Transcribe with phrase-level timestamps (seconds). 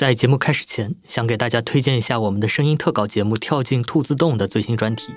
[0.00, 5.12] 在节目开始前，想给大家推荐一下我们的声音特稿节目《跳进兔子洞》的最新专题。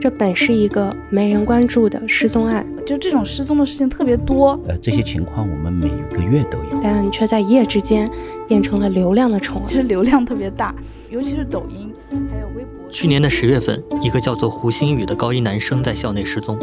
[0.00, 4.58] 这本是一个没人关注的失踪案，就这种失踪的事情特别多。
[4.66, 8.10] 呃，这些情况我们每个月都有，但却在一夜之间
[8.48, 9.64] 变成了流量的宠儿。
[9.66, 10.74] 其实流量特别大，
[11.10, 11.92] 尤其是抖音，
[12.30, 12.90] 还有微博。
[12.90, 16.58] 去年的十月份，一个叫做胡鑫宇的高一男生在校内失踪。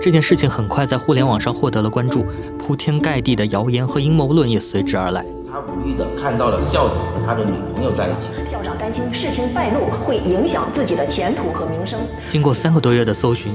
[0.00, 2.24] 这件事情很快在互联网上获得了关注，
[2.60, 5.26] 铺天盖地的谣言和阴谋论也随之而来。
[5.50, 8.28] 他无意的看到了校长和他的女朋友在一起。
[8.46, 11.98] 校长担心事情败露会影响自己的前途和名声。
[12.28, 13.52] 经过三个多月的搜寻，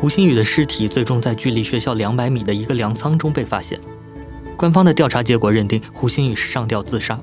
[0.00, 3.78] 胡鑫宇的尸体最终在距离学校两百米的一个粮仓中被发现。
[4.56, 7.18] 官方的调查结果认定胡鑫宇是上吊自杀。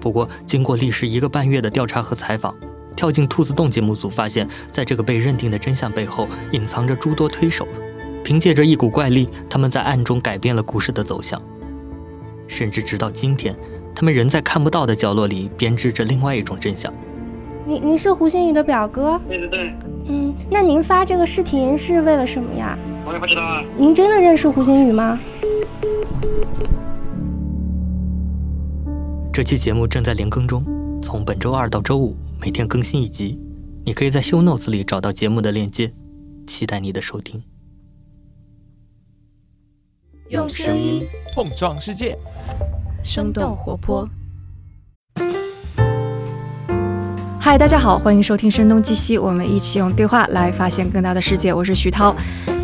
[0.00, 2.52] 不过，经过历时一个半月的调查和采访，
[2.96, 7.66] 跳进兔子洞节目组发现，在这个被认定的真相背后，隐藏着诸多推手。
[8.24, 11.40] 凭借着一股怪力，他们在暗中改变了故事的走向。
[12.46, 13.54] 甚至直到今天，
[13.94, 16.92] 他们仍在看不到的角落里编织着另外一种真相。
[17.66, 19.20] 您您是胡星宇的表哥？
[19.28, 19.70] 对对对。
[20.06, 22.78] 嗯，那您发这个视频是为了什么呀？
[23.06, 23.64] 我也不知道啊。
[23.78, 25.18] 您真的认识胡星宇吗？
[29.32, 30.62] 这期节目正在连更中，
[31.02, 33.40] 从本周二到周五每天更新一集。
[33.86, 35.92] 你可以在 Show Notes 里找到节目的链接，
[36.46, 37.42] 期待你的收听。
[40.34, 42.18] 用声音碰撞世界，
[43.04, 44.04] 生动活泼。
[47.38, 51.54] 嗨，大家好，欢迎收听《声东击西》，我们一起用对话来发现更大的世界。
[51.54, 52.12] 我是徐涛。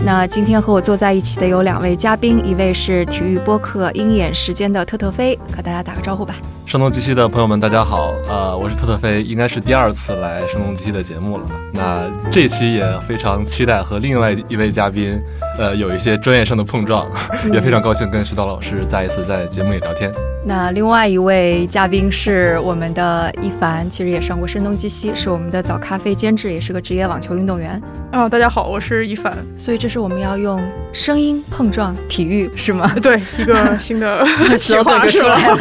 [0.04, 6.34] 那今天和我坐在一起的有两位嘉宾，一位是体育播客《鹰眼时间》的特特飞，和大家打个招呼吧。
[6.66, 11.46] 声东击西的朋友们，大家好，呃，我是特特飞，应该是第二次来声东击西的节目了。
[11.72, 15.20] 那这期也非常期待和另外一位嘉宾，
[15.60, 17.06] 呃，有一些专业上的碰撞，
[17.52, 20.10] 也非常高兴跟徐涛老师再一次在节目里聊天。
[20.42, 27.78] 那另外一位嘉宾是我们的一凡，其实也上过声东击西，是我们的早咖啡监制，也是个职业网球运动员。
[28.10, 29.36] 啊，大家好，我是一凡。
[29.54, 32.90] 所以这是我们要用声音碰撞体育，是吗？
[33.02, 34.26] 对，一个新的
[34.56, 35.58] 企划出来了。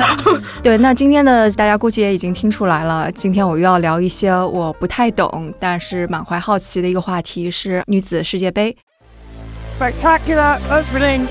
[0.64, 8.74] 对，那今天的大家估计也已经听出来了，今天我又要聊一些我不太懂，但是满怀好奇的一个话题，是女子世界杯。
[9.80, 11.24] spectacular opening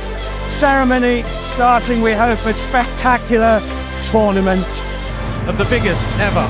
[0.48, 3.60] ceremony starting, we hope, a spectacular
[4.08, 4.64] tournament.
[5.44, 6.48] Of the biggest ever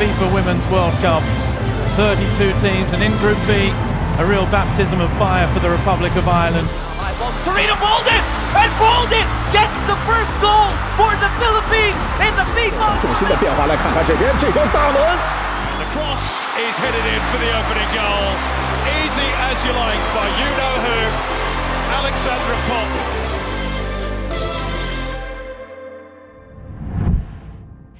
[0.00, 1.20] FIFA Women's World Cup.
[2.00, 3.68] 32 teams, and in Group B,
[4.16, 6.64] a real baptism of fire for the Republic of Ireland.
[7.44, 8.24] Serena Walden,
[8.56, 13.04] and Walden gets the first goal for the Philippines in the FIFA.
[15.76, 18.53] The cross is headed in for the opening goal.
[18.84, 20.98] Easy as you like by you know who,
[21.90, 22.88] Alexandra Pop.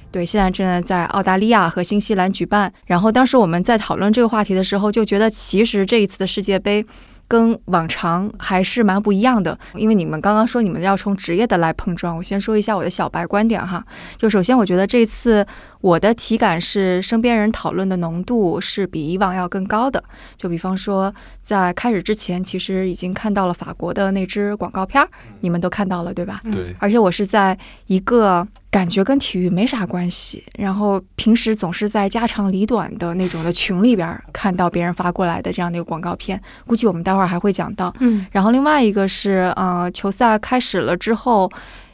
[0.11, 2.71] 对，现在正在在澳大利亚和新西兰举办。
[2.85, 6.85] 然后当时我们在讨论这个话题的时候，就觉得其实这一次的世界杯。
[7.27, 13.83] 跟往常还是蛮不一样的，因为你们刚刚说你们要从职业的来碰撞，我先说一下我的小白观点哈。
[14.15, 15.43] 就首先，我觉得这次
[15.85, 20.03] 我的体感是身边人讨论的浓度是比以往要更高的。
[20.35, 21.13] 就比方说，
[21.43, 25.07] 在开始之前，其实已经看到了法国的那支广告片儿，
[25.41, 26.41] 你们都看到了对吧？
[26.51, 26.75] 对。
[26.79, 37.93] 而且我是在一个感觉跟体育没啥关系，然后平时总是在家长里短的那种的群里边看到别人发过来的这样的一个广告片，估计我们待会儿还会讲到。
[37.99, 38.25] 嗯。
[38.31, 41.47] 然后另外一个是，呃，球赛开始了之后，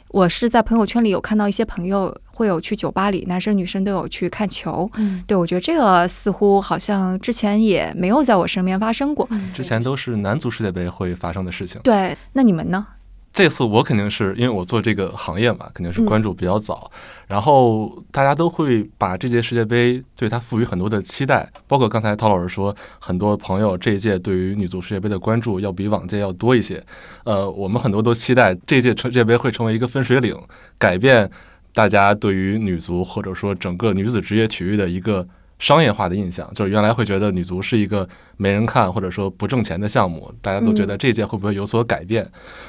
[0.08, 4.90] 我是在朋友圈里有看到一些朋友会有去酒吧里，男生女生都有去看球。
[4.96, 5.22] 嗯。
[5.26, 9.28] 对，我觉得这个似乎好像之前也没有在我身边发生过。
[9.54, 11.80] 之前都是男足世界杯会发生的事情。
[11.82, 12.86] 对，那你们呢？
[13.34, 16.90] 这次我肯定是因为我做这个行业嘛，肯定是关注比较早，
[17.26, 26.84] 然后大家都会把这届世界杯对它赋予很多的期待，包括刚才陶老师说，很多朋友这一届对于女足世界杯的关注要比往届要多一些。
[27.24, 30.38] 呃，我们很多都期待这届世界杯会成为一个分水岭，
[30.76, 31.30] 改变
[31.74, 35.26] 大家对于女足或者说整个女子职业体育的一个。
[35.58, 42.28] 商业化的印象，就是原来会觉得女足是一个没人看或者说不挣钱的项目，大家都觉得这届会不会有所改变？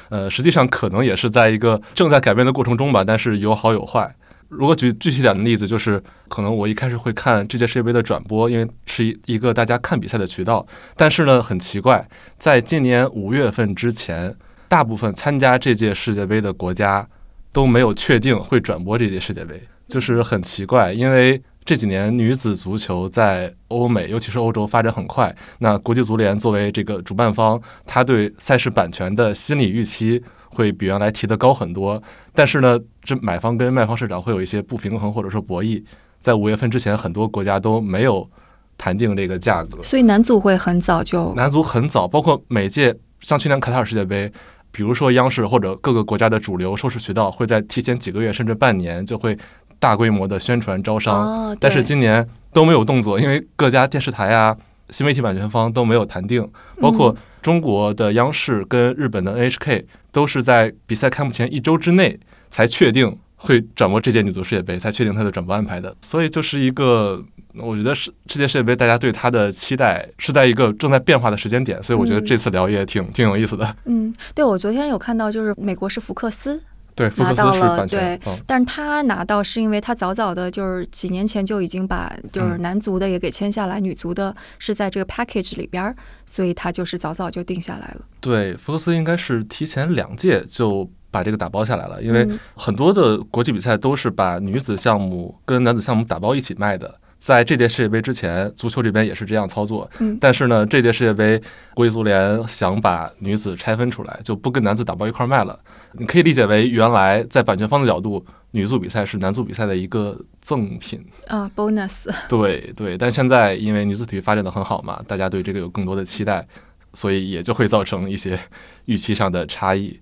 [0.10, 4.16] 呃，实际上可能也是在一个正在改变的过程中吧，但是有好有坏。
[4.48, 10.63] 如果举具体点的例子，就是可能我一开始会看这届世界杯的转播，因为是一一个大家看比赛的渠道，
[10.95, 12.07] 但是呢，很奇怪，
[12.38, 14.36] 在今年五月份之前，
[14.68, 17.07] 大部分参加这届世界杯的国家
[17.53, 21.41] 都没有确定会转播这届世界杯，就是很奇怪，因为。
[21.65, 25.33] 这几年女子足球在欧美，尤其是欧洲发展很快。
[25.59, 32.03] 那国际足联作为这个主办方，他对赛事版权的心理预期会比原来提的高很多。
[32.33, 35.81] 但是呢，这买方跟卖方市场会有一些不平衡或者说博弈。
[36.19, 38.29] 在五月份之前，很多国家都没有
[38.77, 44.29] 谈定这个价格，所以男足会很早就男足很早，包括每届像去年卡塔尔世界杯，
[44.74, 49.38] 比如说央视或者各个国家的主流收视渠道会在提前几个月甚至半年就会
[49.80, 54.58] 大规模的宣传招商，但是今年都没有动作，因为各家电视台啊、
[54.90, 56.46] 新媒体版权方都没有谈定，
[56.81, 63.18] 包括中国的央视跟日本的 NHK 都是在比赛开幕前一周之内才确定。
[63.45, 67.22] 会转播这届女足世界杯，才确定它的转播安排的，所以就是一个，
[67.56, 73.75] 我觉得世这届世界杯大家对它的期待是在一个正在变化的时间点，所以我觉得这次聊也挺挺有意思的。
[73.84, 76.63] 嗯，对，我昨天有看到，就是美国是福克斯，
[76.95, 85.94] 对，福克斯是版权，对，但是他拿到是因为他早早的，就是几年前就已经把就是男足的也给签下来，女足的是在这个 package 里边，
[86.25, 88.06] 所以他就是早早就定下来了。
[88.22, 90.89] 对，福克斯应该是提前两届就。
[91.13, 97.00] 把这个打包下来了，因为很多的国际比赛都是把女子项目跟男子项目打包一起卖的。
[97.19, 99.89] 在这届世界杯之前，足球这边也是这样操作。
[100.00, 101.42] 嗯但是呢，这届世界杯
[101.74, 105.57] 国际足联想把女子拆分出来，就不跟男子打包一块卖了。
[105.94, 112.10] 你可以理解为，原来在版权方的角度，女足比赛是男足比赛的一个赠品啊，bonus。
[112.27, 116.45] 对对，但现在因为女子体育发展的很好嘛，大家对这个有更多的期待，
[116.92, 118.38] 所以也就会造成一些
[118.83, 119.98] 预期上的差异。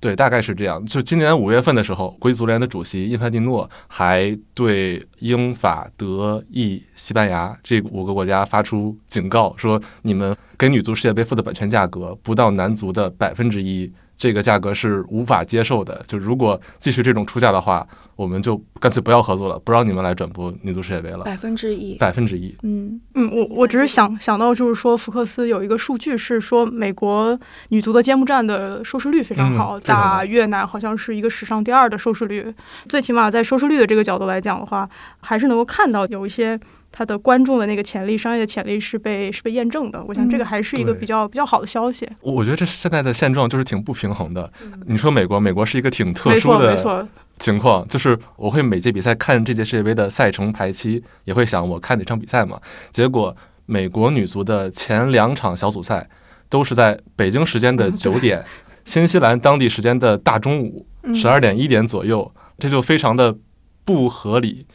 [0.00, 0.84] 对，大概是这样。
[0.86, 13.92] 就今年五月份的时候，国际足联的主席因凡蒂诺还对英法德意西班牙这五个国家发出警告，说你们给女足世界杯付的版权价格不到男足的百分之一。
[14.18, 16.04] 这个价格是无法接受的。
[16.06, 17.86] 就如果继续这种出价的话，
[18.16, 21.24] 我们就干脆不要合作了，不让你们来转播女足世界杯了。
[21.24, 22.52] 百分之一，百分之一。
[22.64, 27.38] 嗯嗯，我我只是想想到，就是说福克斯有一个数据是说，美国
[27.68, 32.52] 女足的揭幕战的收视率非常好，打越南好像是一个史上第二的收视率。
[32.88, 34.88] 最起码在收视率的这个角度来讲的话，
[35.20, 36.58] 还是能够看到有一些。
[36.90, 40.02] 它的观众的那个潜力，商业的潜力是被是被验证的。
[40.04, 42.08] 我想这个还是一个比较比较好的消息。
[42.20, 44.50] 我觉得这现在的现状就是挺不平衡的。
[44.86, 47.08] 你说美国，美国是一个挺特殊的
[47.38, 52.60] 情况，就是我会每届比赛看这届世界杯的赛程排期，也会想我看哪场比赛嘛。
[52.90, 53.36] 结果
[53.66, 56.08] 美国女足的前两场小组赛
[56.48, 58.44] 都是在北京时间的九点，
[58.84, 63.36] 新西兰当地时间的大中午十二点一点左右，这就非常的
[63.84, 64.66] 不合理。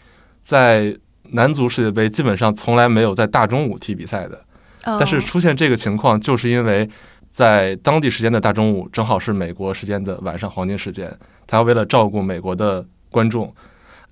[0.43, 0.95] 在
[1.31, 4.43] 男足世界杯基本上从来没有在大中午踢比赛的，
[4.83, 6.87] 但是出现这个情况，就是因为
[7.31, 11.11] 在当地时间的大中午正好是美国时间的晚上黄金时间，
[11.47, 13.53] 他为了照顾美国的观众，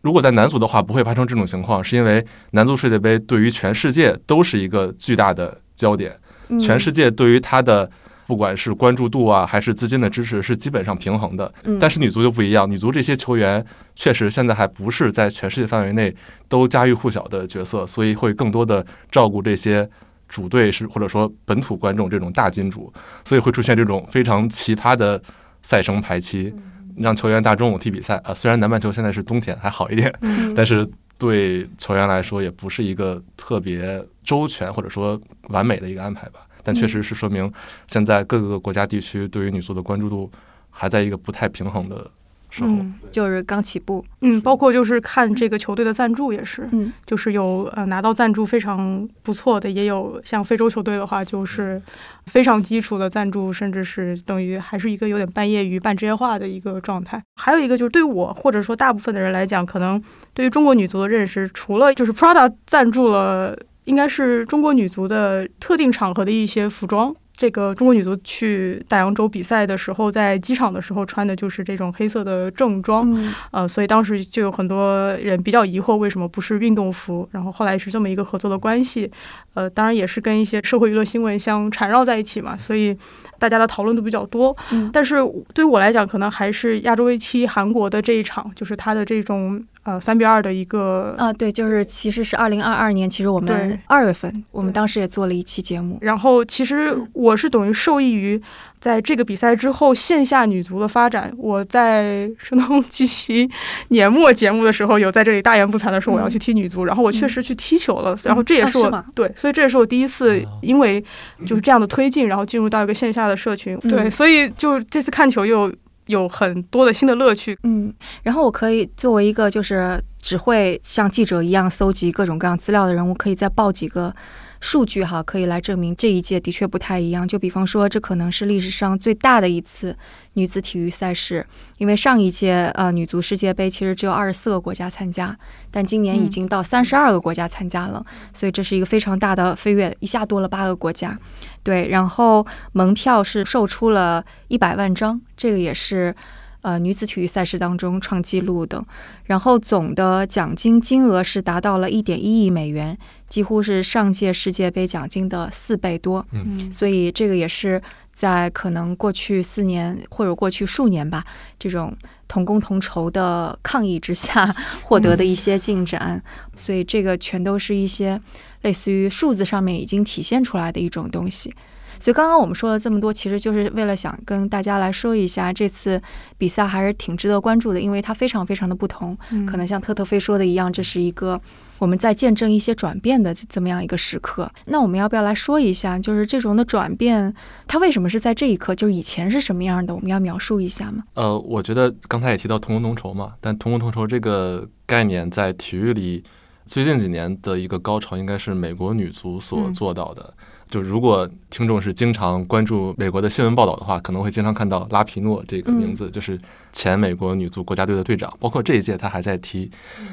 [0.02, 6.18] 如果在男足的话不会发生这种情况，是因为男足世界杯对于全世界都是一个巨大的焦点，
[6.60, 7.90] 全世界对于他的。
[8.32, 11.54] 不管是关注度啊，还是资金的支持，是基本上平衡的。
[11.82, 13.62] 但是女足就不一样，女足这些球员
[13.94, 16.16] 确实现在还不是在全世界范围内
[16.48, 19.86] 都家喻户晓的角色，所以会更多的照顾这些
[20.30, 22.94] 主队是或者说本土观众这种大金主，
[23.26, 25.22] 所以会出现这种非常奇葩的
[25.62, 26.56] 赛程排期，
[26.96, 28.34] 让球员大中午踢比赛啊。
[28.34, 30.10] 虽然南半球现在是冬天还好一点，
[30.56, 35.20] 但是对球员来说也不是一个特别周全或者说
[35.50, 36.40] 完美的一个安排吧。
[36.64, 37.52] 但确实是说明，
[37.88, 40.32] 现在各个国家地区对于女足的关注度
[40.70, 42.10] 还在一个不太平衡的
[42.50, 42.70] 时候，
[43.12, 44.04] 就是刚起步。
[44.22, 51.82] 嗯，包括就是看这个球队的赞助也是，嗯，就是有呃拿到赞助非常不错的，也有像非洲球队的话，就是
[52.26, 57.24] 非常基础的赞助，甚至是等于还是一个有点半业余、半职业化的一个状态。
[57.36, 60.02] 还有一个就是对我或者说大部分的人来讲，可能
[60.34, 63.58] 对于中国女足的认识，除了就是 Prada 赞助了。
[63.92, 67.14] 应该是中国女足的特定场合的一些服装。
[67.36, 73.12] 这个中国女足去大洋洲比赛的时候，在机场的时候穿的就是这种黑色的正装，
[73.52, 77.28] 呃，所以当时就有很多人比较疑惑，为什么不是运动服？
[77.32, 79.12] 然后后来是这么一个合作的关系，
[79.56, 82.96] 呃，当然也是跟一些社会娱乐新闻相缠绕在一起嘛，所以
[83.40, 84.56] 大家的讨论都比较多。
[84.94, 85.16] 但是
[85.54, 89.62] 对于我来讲，可能还是亚洲杯踢韩国的这一场，就是他的这种。
[89.84, 95.98] 呃，三比二的一个啊，对，就是其实是二零二二年，其实我们二月份，我们当时也做了一期节目。
[96.02, 98.40] 然后，其实我是等于受益于
[98.80, 101.34] 在这个比赛之后线下女足的发展。
[101.36, 103.50] 我在声东击西
[103.88, 108.16] 年末节目的时候，有在这里大言不惭的说我要去踢女足，然后我确实去踢球了。
[108.24, 111.04] 然后这也是我对，所以这也是我第一次因为
[111.44, 113.76] 就是这样的推进，然后进入到一个线下的社群。
[113.90, 115.74] 对，所以就这次看球又。
[116.08, 117.58] 有很多的新的乐趣。
[117.64, 117.94] 嗯，
[118.24, 124.14] 然后我可以作为一个就是只会像记者一样搜集各种各样资料的人，我可以再报几个。
[124.62, 127.28] 数据哈可以来证明这一届的确不太一样。
[127.28, 129.98] 就比方说，这可能是历史上最大的一次
[130.34, 131.46] 女子体育赛事，
[131.80, 135.38] 因为上一届呃女足世界杯其实只有二十四个国家参加，
[135.70, 141.20] 但今年已经到三十二个国家参加了，所以这是一个非常大的飞跃，一下多了八个国家。
[141.64, 146.16] 对，然后门票是售出了一百万张，这个也是。
[146.64, 148.86] 呃，女子体育赛事当中创纪录的，
[149.24, 152.96] 然后总的奖金金额是达到了一点一亿美元，
[153.32, 156.24] 几乎是上届世界杯奖金的四倍多。
[156.32, 161.24] 嗯，所以这个也是在可能过去四年或者过去数年吧，
[161.58, 161.96] 这种
[162.28, 166.22] 同工同酬的抗议之下 获得的一些进展。
[166.58, 168.20] 所以这个全都是一些
[168.64, 171.56] 类似于数字上面已经体现出来的一种东西。
[172.00, 176.02] 所以刚刚我们说了这么多，其实就是为了想跟大家来说一下，这次
[176.38, 179.16] 比赛还是挺值得关注的，因为它非常非常的不同。
[179.48, 181.40] 可能像特特飞说的一样，这是一个
[181.82, 184.48] 我们在见证一些转变的这么样一个时刻。
[184.68, 187.34] 那我们要不要来说一下，就是这种的转变，
[187.66, 188.76] 它为什么是在这一刻？
[188.76, 189.96] 就是以前是什么样的？
[189.96, 191.04] 我们要描述一下吗？
[191.16, 196.24] 呃，我觉得刚才也提到同工同酬嘛，但同工同酬这个概念在体育里
[196.68, 200.32] 最近几年的一个高潮，应该是美国女足所做到的。
[200.70, 206.40] 就如果听众是经常关注美国的新闻报道的话，可能会经常看到拉皮诺这个名字，就是
[206.72, 209.70] 前美国女足国家队的队长，包括这一届他还在踢。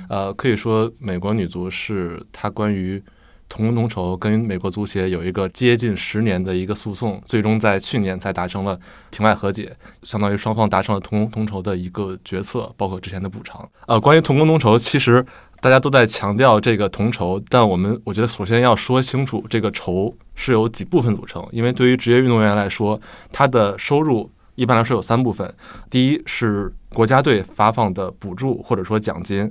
[0.08, 3.02] 呃，可以说美国女足是他关于
[3.48, 8.78] 同工同酬跟美国足协有一个接近十年的一个诉讼，最终在去年才达成了
[9.10, 13.68] 庭外和解，相当于双方达成了同工同酬的一个决策，包括之前的补偿。
[13.86, 15.24] 呃，关于同工同酬，其实。
[15.60, 21.44] 大家都在强调这个同酬，但我们我觉得首先要说清楚，这个酬是由几部分组成。
[21.50, 23.00] 因为对于职业运动员来说，
[23.32, 25.54] 他的收入一般来说有三部分：
[25.88, 29.46] 第一是国家队发放的补助或者说奖金；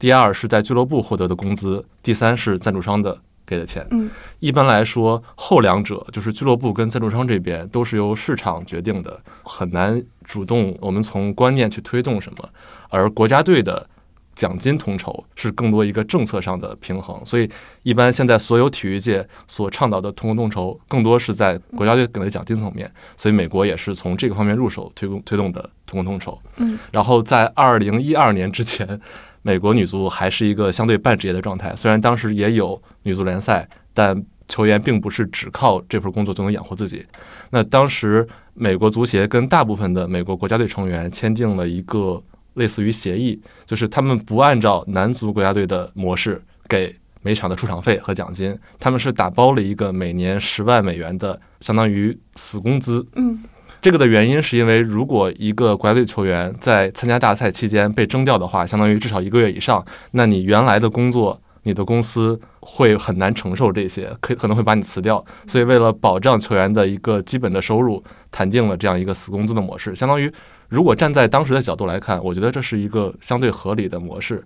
[0.00, 3.86] 第二是在俱乐部获得的工资；第三是赞助商的给的钱。
[3.92, 12.48] 嗯，一般来说，后两者就是俱乐部跟赞助商这边都是由市场决定的，很难主动我们从观念去推动什么，
[12.90, 13.88] 而国家队的。
[14.34, 17.48] 奖金统筹是更多一个政策上的平衡，所以
[17.82, 22.90] 一般现在所有体育界所倡导的同工同酬，更多是在国家队给的奖金层面。
[23.16, 26.40] 所以美国也是从这个方面入手推动推动的同工同酬。
[26.56, 28.98] 嗯，然后在二零一二年之前，
[29.42, 31.76] 美国女足还是一个相对半职业的状态。
[31.76, 37.06] 虽然当时也有女足联赛，但球员并不是只靠这份工作就能养活自己。
[37.50, 42.22] 那当时美国足协跟大部分的美国国家队成员签订了一个。
[42.54, 53.06] 类似于协议，就是他们不按照男足国家队的模式给每场的出场费和奖金，他们是打包了一个每年十万美元的相当于死工资。
[53.14, 53.42] 嗯，
[53.80, 65.24] 这个的原因是因为如果一个国家队球员在参加大赛期间被征调的话，相当于至少一个月以上，那你原来的工作，你的公司会很难承受这些，可可能会把你辞掉。
[65.46, 70.32] 所以为了保障球员的一个基本的收入，谈定了这样一个死工资的模式，相当于。
[70.72, 74.42] 如果站在当时的角度来看，我觉得这是一个相对合理的模式。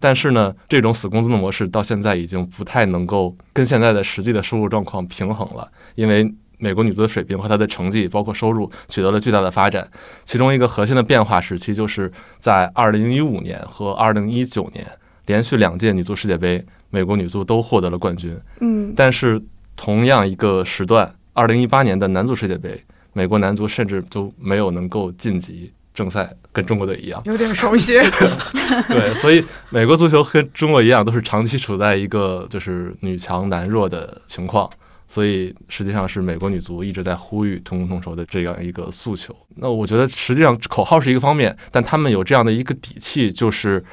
[0.00, 9.88] 但是呢，这种死工资的模式到现在已经不太能够跟现在的实际的收入状况平衡了，因为美国女足的水平和她的成绩，包括收入取得了巨大的发展。
[10.24, 12.10] 其中一个核心的变化时期，就是
[12.40, 14.84] 在二零一五年和二零一九年
[15.26, 18.36] 连续两届女足世界杯，美国女足都获得了冠军。
[18.58, 19.40] 嗯，但是
[19.76, 22.84] 同样一个时段二零一八年的男足世界杯。
[23.12, 27.94] 美国男足甚至都没有能够晋级正赛，跟中国队一样，有点熟悉。
[28.88, 34.70] 对，所以美国足球跟中国一样，都是长期处在一个就是女强男弱的情况。
[35.08, 39.34] 所以实际上是美国女足一直在呼吁同工同酬的这样一个诉求。
[39.56, 43.84] 那我觉得实际上口号是一个方面，但他们有这样的一个底气，就是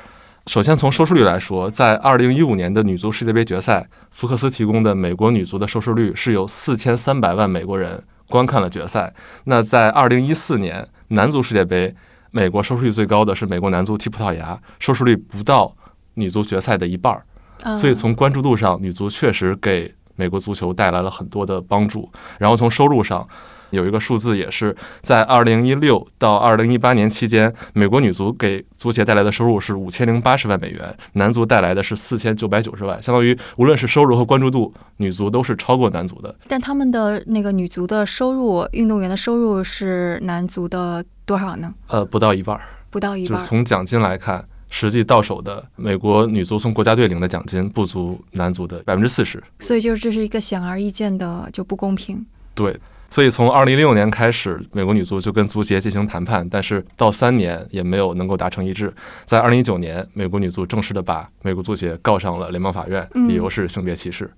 [0.46, 8.04] 首先从收视率来说，在二零一五年的女足世界杯决赛，福克斯提供的美国女足的收视率是有四千三百万美国人。
[8.30, 9.14] 观看了决赛。
[9.46, 11.96] 那在二零一四年男足世界杯，
[12.32, 15.76] 美国收视率最高的是美国男足踢葡萄牙，收视率不到
[16.16, 17.78] 女足决赛的一半儿。
[17.78, 22.12] 所以从关注度上，女足确实给美国足球带来了很多的帮助。
[22.38, 23.28] 然后从收入上。
[23.72, 36.34] 有一个数字也是在二零一六到二零一八年期间，美国女足给足协带来的收入是五千零八十万美元，男足带来的是四千九百九十万，相当于无论是收入和关注度，女足都是超过男足的。
[36.48, 41.74] 但他们的那个女足的收入，运动员的收入是男足的多少呢？
[41.88, 43.38] 呃，不到一半儿，不到一半。
[43.38, 49.44] 就是从奖金来看，实际到手的美国女足从国家队领的奖金不足男足的百分之四十。
[49.60, 52.26] 所以就是这是一个显而易见的就不公平。
[52.56, 52.78] 对。
[53.10, 58.94] 所以从二零一六年开始，美国女足就跟足协进行谈判，但是到三年也没有能够达成一致。
[59.26, 64.30] 在二零一九年，美国女足正式的把美国足协告上了联邦法院，理由是性别歧视。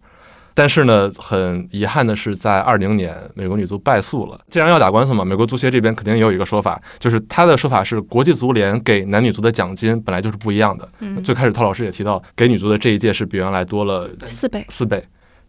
[0.53, 4.39] 但是呢，很遗憾的是，在二零年，美国女足败诉了。
[4.49, 10.89] 既然要打官司嘛，美国足协这边肯定也有一个说法，就是他的说法是，国际足联给男女足的奖金本来就是不一样的。
[10.99, 15.01] 嗯，最开始陶老师也提到，给女足的这一届是比原来多了四倍，四倍。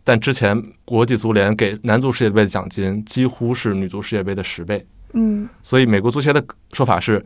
[0.04, 4.86] 但之前国际足联给男足世界杯的奖金几乎是女足世界杯的十倍。
[5.12, 7.24] 嗯，所以美国足协的说法是。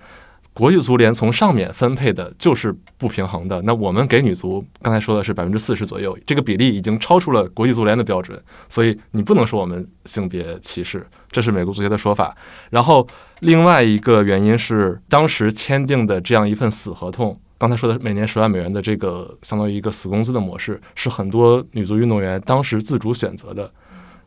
[0.56, 3.60] 国际足联从上面分配的就是不平衡的。
[3.62, 12.32] 那我们给女足刚才说的是百分之四十左右，这个比例已经超出了国际足联的标准，所以你不能说我们性别歧视，这是美国足协的说法。
[12.70, 13.04] 然后
[13.40, 23.72] 另外一个原因是，当时签订的这样一份死合同，刚才说的每年十万美元的这个相当于一个死工资的模式，是很多女足运动员当时自主选择的。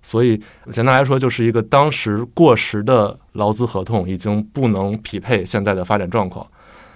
[0.02, 0.42] 所以
[0.72, 6.48] 简单来说，就是一个当时过时的劳资合同已经不能匹配现在的发展状况。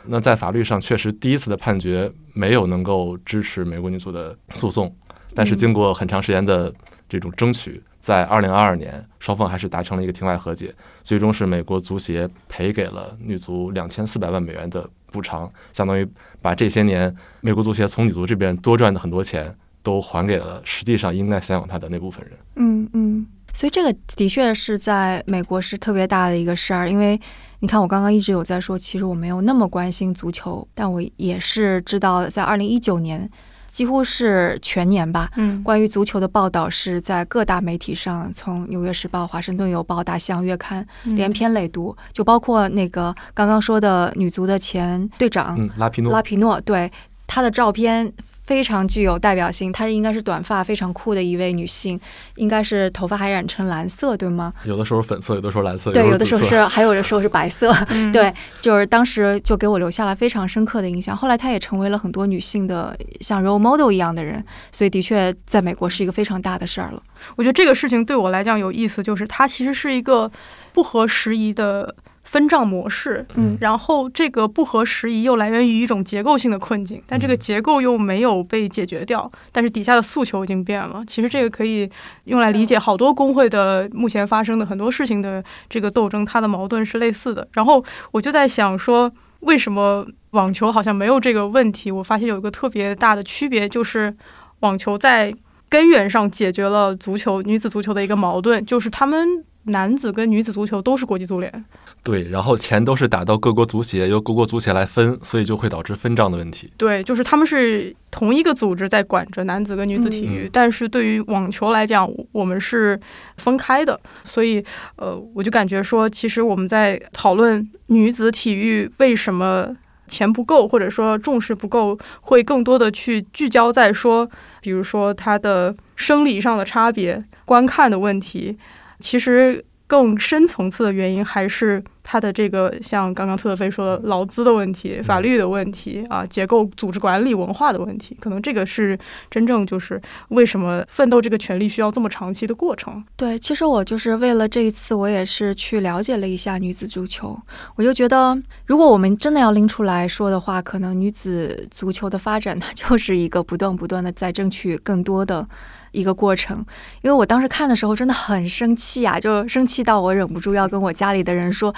[0.07, 4.91] 那在法律上，确实第一次的判决没有能够支持美国女足的诉讼，
[5.36, 6.74] 但是经过很长时间的
[7.07, 16.05] 这种争取，在二零二二年，双方还是达成了一个庭外和解，最终是美国足协赔给了女足两千四百万美元的补偿，相当于
[16.41, 19.55] 把这些年美国足协从女足这边多赚的很多钱。
[19.84, 22.38] 都还给了实际上应该赡养他的那部分人。
[22.58, 27.20] 嗯嗯，所以这个的确是在美国是特别大的一个事儿，因为
[27.62, 33.27] 你看我刚刚一直有在说，其实我没有那么关心足球，但我也是知道，在二零一九年
[33.71, 40.85] 几乎是全年吧，嗯，关于足球的报道是在各大媒体上，从《纽约时报》《华盛顿邮报》《大西洋月刊》
[41.15, 46.91] 连篇累牍，就包括那个刚刚说的女足的前队长拉皮诺，拉皮诺，对
[47.25, 48.11] 他的照片。
[48.51, 51.98] 非常具有代表性，她应该是短发、非常酷的一位女性，
[52.36, 54.53] 应该是头发还染成蓝色，对吗？
[54.65, 57.74] 有的时候粉色，有的时候蓝色，对，有的时候是，还有的时候是白色。
[58.12, 61.15] 对，就是当时就给我留下了非常深刻的印象。
[61.15, 67.01] 后来她也成为了很多女性的像 role model 一样的人，所以的确在美国是一个非常大的事儿了。
[67.38, 70.29] 我觉得这个事情对我来讲有意思，就是它其实是一个
[70.74, 71.96] 不合时宜的。
[72.31, 81.03] 分账模式，嗯，然后这个不合时宜又来源于一种结构性的困境，但这个结构又没有被解决掉，但是底下的诉求已经变了。
[81.05, 81.89] 其实这个可以
[82.23, 87.45] 用来理解好多工会的目前发生的很多事情的这个斗争，它的矛盾是类似的。
[87.51, 91.91] 然后我就在想说，为什么网球好像没有这个问题？
[91.91, 94.15] 我发现有一个特别大的区别，就是
[94.62, 95.36] 网球在
[95.67, 99.43] 根源上解决了足球女子足球的一个矛盾，就是他们。
[99.65, 101.65] 男子跟女子足球都是国际足联，
[102.04, 106.71] 对，然后钱都是打到各国足协，由各国足协来分，所以就会导致分账的问题。
[106.78, 113.00] 对，就是他们是同一个组织在管着男子跟女子体育，但是对于网球来讲，我们是
[113.38, 114.63] 分开的，所以
[114.95, 124.28] 呃，我就感觉说，其实我们在讨论女子体育为什么钱不够，或者说重视不够，会更多的去聚焦在说，
[124.60, 128.58] 比如说它的生理上的差别、观看的问题。
[129.01, 138.97] 其实更深层次的原因还是它的这个，像刚刚特德飞说的劳资的问题、法律的问题啊，结构、组织管理、文化的问题，可能这个是
[139.29, 143.03] 真正就是为什么奋斗这个权利需要这么长期的过程。
[143.17, 147.37] 对，其实我就是为了这一次，我也是去了解了一下女子足球，
[147.75, 155.45] 我就觉得，如果我们真的要拎出来说的话，可能女子足球的发展，它就是一个不断不断的在争取更多的。
[155.91, 156.58] 一个过程，
[157.01, 161.73] 因为我当时看的时候真的很生气啊，就生气到我忍不住要跟我家里的人说，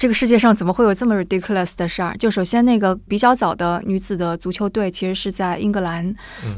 [0.00, 2.16] 这个世界上怎么会有这么 ridiculous 的事儿？
[2.16, 6.14] 就首先那个比较早的女子的足球队，其实是在英格兰，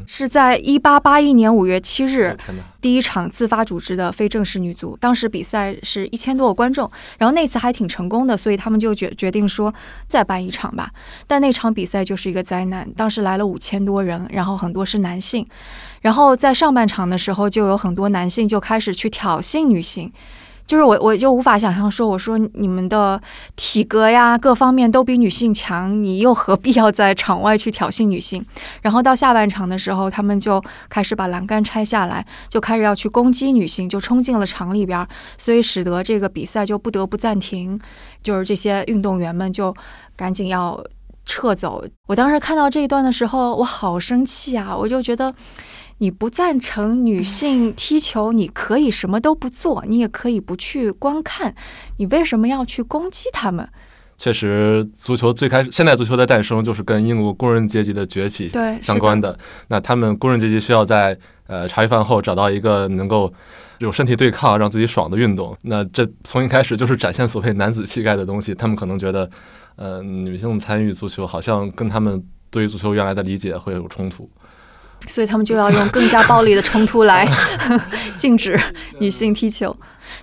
[0.07, 2.37] 是在一八八一年五月七日
[2.79, 9.73] 第一场自发组织的非正式女足，当时比赛是一千多个观众，然后那次还挺成功的，所以他们就决决定说
[10.07, 10.89] 再办一场吧。
[11.27, 15.45] 但那场比赛就是一个灾难，当时来了五千多人，然后很多是男性。
[15.99, 20.09] 然后在上半场的时候，就有很多男性就开始去挑衅女性，
[20.73, 23.21] 就是我我就无法想象说，我说你们的
[23.55, 28.43] 体格呀各方面都比女性强，你又何必要在场外去挑衅女性？
[28.81, 30.59] 然后到下半场的时候，他们就
[30.89, 35.07] 开始把栏杆拆下来，就开始要去攻击女性，就冲进了场里边，
[35.37, 37.79] 所以使得这个比赛就不得不暂停，
[38.23, 39.71] 就是这些运动员们就
[40.15, 40.83] 赶紧要
[41.23, 41.85] 撤走。
[42.07, 44.75] 我当时看到这一段的时候，我好生气啊！
[44.75, 45.31] 我就觉得。
[46.03, 51.55] 你不赞成女性踢球，你可以什么都不做，你也可以不去观看，
[51.95, 53.65] 你为什么要去攻击他们？
[54.17, 59.39] 确实，足球最开始，现代足球的诞生就是跟英国工人阶级的崛起相关的。
[59.69, 63.33] 那他们工人阶级需要在呃茶余饭后找到一个能够
[63.79, 65.55] 有身体对抗、让自己爽的运动。
[65.61, 68.53] 那这从一开始就是展现所谓男子气概的东西。
[68.53, 69.29] 他们可能觉得，
[69.77, 74.29] 呃，女性参与足球好像跟他们对于足球原来的理解会有冲突。
[75.07, 77.27] 所以他们就要用更加暴力的冲突来
[78.15, 78.59] 禁止
[78.99, 79.75] 女性踢球，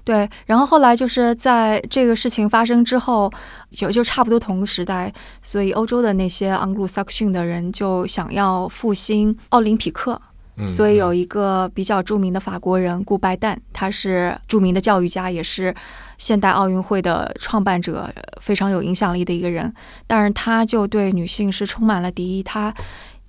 [0.05, 0.29] 对。
[0.47, 3.31] 然后后来就是在这个事情发生之后，
[3.71, 5.13] 就就差不多同个时代，
[5.43, 10.21] 所以欧洲的那些盎格鲁撒克逊的人就想要复兴奥林匹克，
[10.67, 15.75] 所以有一个比较著名的法国人顾拜旦，他是著名的教育家，也是
[16.19, 19.73] 现代奥运会的创办者，非常有影响力的一个人。
[20.07, 22.75] 但是他就对女性是充满了敌意，他。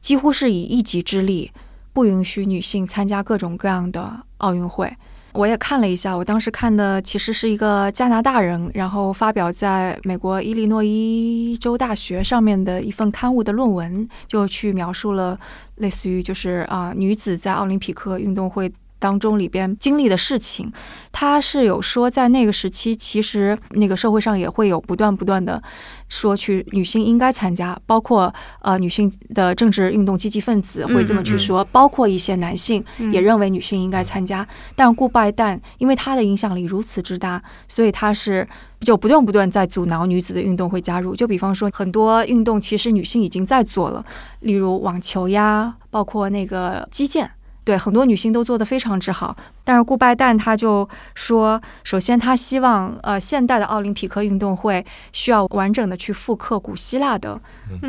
[0.02, 1.52] 几乎是以一己之力
[1.94, 4.92] 不允许女性参加各种各样的奥运会。
[5.34, 15.40] 我也看了一下，我当时看的其实是一个加拿大人，然后发表在美国伊利诺伊州大学上面的一份刊物的论文，就去描述了
[15.76, 18.70] 类似于就是啊女子在奥林匹克运动会。
[19.02, 20.72] 当中里边经历的事情，
[21.12, 25.62] 他是有说，在那个时期，其实那个社会上也会有不断不断的
[26.08, 34.48] 说去女性应该参加，包括呃女性的政治运动积极分子会这么去说，包括一些男性也认为女性应该参加。
[34.76, 38.48] 但顾拜旦因为他的影响力如此之大，所以他是
[38.82, 41.16] 就不断不断在阻挠女子的运动会加入。
[41.16, 44.06] 就比方说，很多运动其实女性已经在做了，
[44.42, 47.32] 例如网球呀，包括那个击剑。
[47.64, 57.40] 对很多女性都做得非常之好，但是顾拜旦他就说，首先他希望呃现代的奥林匹克运动会需要完整的去复刻古希腊的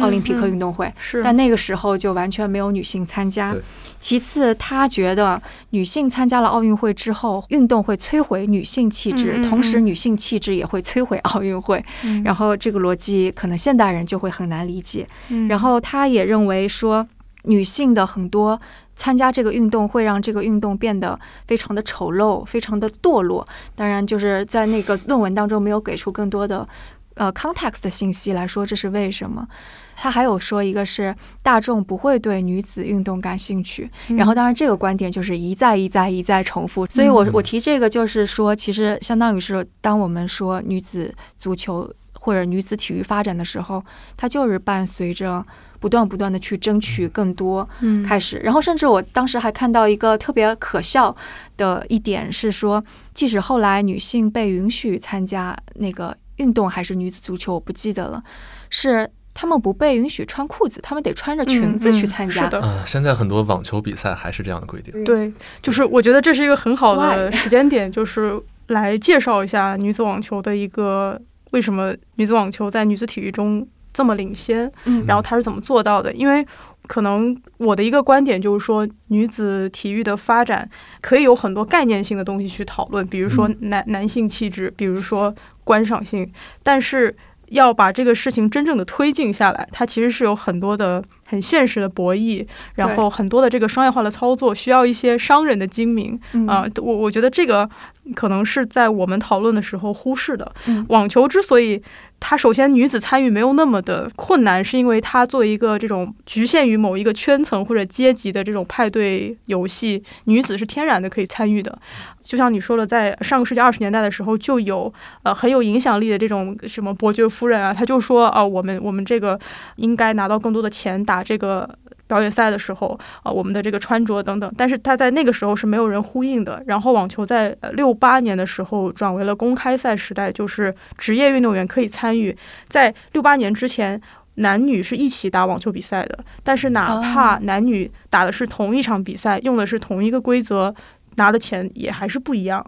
[0.01, 0.93] 奥林匹克运动会，
[1.25, 3.55] 但那个时候就完全没有女性参加。
[3.99, 11.83] 其次，他觉得女性参加了奥运会之后，运动会摧毁女性气质，同时女性气质也会摧毁奥运会。
[12.25, 15.09] 然后这个逻辑可能现代人就会很难理解。
[15.49, 17.07] 然后他也认为说，
[17.43, 18.61] 女性的很多。
[18.95, 23.45] 参加这个运动会让这个运动变得非常的丑陋，非常的堕落。
[23.75, 26.69] 当然，就是在那个论文当中没有给出更多的
[27.15, 29.49] 呃 context 的信息来说这是为什么。
[29.97, 33.91] 他还有说一个是大众不会对女子运动感兴趣。
[34.09, 36.85] 然后，当然这个观点就是一再一再一再重复。
[36.87, 43.83] 所以我我提这个就是说，其实相当于是当我们说女子足球或者女子体育发展的时候，
[44.19, 45.45] 它就是伴随着。
[45.83, 47.69] 不断不断的去争取更多，
[48.07, 51.15] 开始，然后甚至我当时还看到一个特别可笑
[51.57, 58.23] 的一点是说，即使后来女性被允许参加那个运动，还是女子足球，我不记得了，
[58.71, 62.49] 是他们不被允许穿裤子，他们得穿着裙子去参加。
[62.63, 65.03] 嗯，现在很多网球比赛还是这样的规定。
[65.03, 73.67] 对，就是我觉得这是一个很好的时间点，就是来介绍一下女子网球的一个为什么女子网球在女子体育中。
[73.93, 74.71] 这么领先，
[75.07, 76.13] 然后他是怎么做到的？
[76.13, 76.47] 因为
[76.87, 80.69] 可能我的一个观点就是说，女子体育的发展
[81.01, 86.31] 可以有很多概念性的东西去讨论，比如说男男性气质，比如说观赏性，
[86.63, 87.15] 但是
[87.51, 91.03] 要把这个事情真正的推进下来，它其实是有很多的
[91.33, 96.67] 很现实的博弈，然后很多的这个商业化的操作，需要一些商人的精明啊。
[96.77, 97.67] 我我觉得这个
[98.15, 100.53] 可能是在我们讨论的时候忽视的。
[100.89, 101.83] 网球之所以。
[102.25, 111.77] 它首先女子参与没有那么的困难，是因为它作为一个这种局限于某一个圈层或者阶级的这种派对游戏，女子是天然的可以参与的。
[112.21, 119.37] 就像你说了，在上个世纪二十年代的时候，就有呃很有影响力的这种什么伯爵夫人啊，他就说啊，我们我们这个
[119.75, 121.69] 应该拿到更多的钱打这个。
[122.09, 126.63] 表演赛的时候，啊，我们的这个穿着等等，但是他在那个时候是没有人呼应的。
[126.67, 132.37] 然后网球在六八年的时候转为了公开赛时代，就是职业运动员可以参与。
[132.69, 133.99] 在六八年之前，
[134.35, 140.75] 男女是一起打网球比赛的，但是哪怕男女打的是同一场比赛，用的是同一个规则，
[141.17, 142.63] 拿的钱也还是不一样。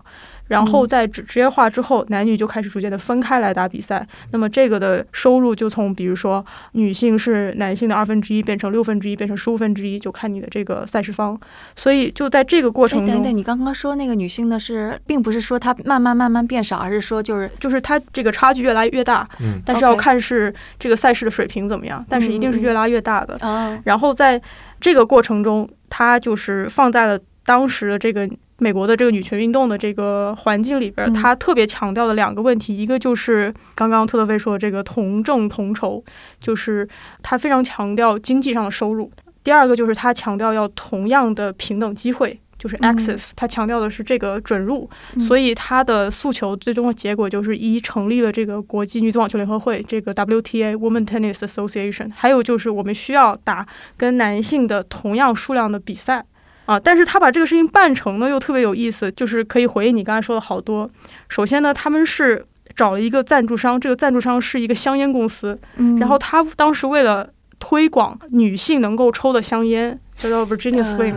[0.49, 4.07] 然后在职职业化之后，男女就开始逐渐的分开来打比赛。
[4.31, 11.39] 那么这个的收入就从比如说女性是男性的二分之一变成六分之一，变成十五分之一，就看你的这个赛事方。
[11.75, 19.27] 所以就在这个过程中，等等，你刚刚说那个女性的是，并不是说她慢慢慢慢变少，而是说就是就是她这个差距越来越大。
[19.41, 19.61] 嗯。
[19.65, 23.39] 但是要看是这个赛事的水平怎么样，但是一定是越拉越大的。
[23.85, 24.41] 然后在
[24.81, 28.29] 这个过程中，它就是放在了当时的这个。
[28.65, 36.03] 美国的这个女权运动的这个环境里边，他特别强调的两个问题，一个就是刚刚特德菲说的这个同挣同酬，
[36.41, 36.89] 就是
[37.23, 39.11] 他非常强调经济上的收入；
[39.43, 42.41] 第二个就是他强调要同样的平等机会。
[42.57, 53.67] 就是 access，它强调的是这个准入，所以它的诉求最终的结果就是一成立了这个国际女子网球联合会，这个 WTA Women Tennis Association，还有就是我们需要打
[53.99, 56.25] 跟男性的同样数量的比赛
[56.67, 56.79] 啊。
[56.79, 60.91] 但是他把这个事情办成呢，又特别有意思，就是可以回应你刚才说的好多。
[61.29, 65.59] 首先呢，他们是找了一个赞助商，这个赞助商是一个香烟公司，
[65.99, 71.15] 然后他当时为了推广女性能够抽的香烟，叫做 Virginia Slim，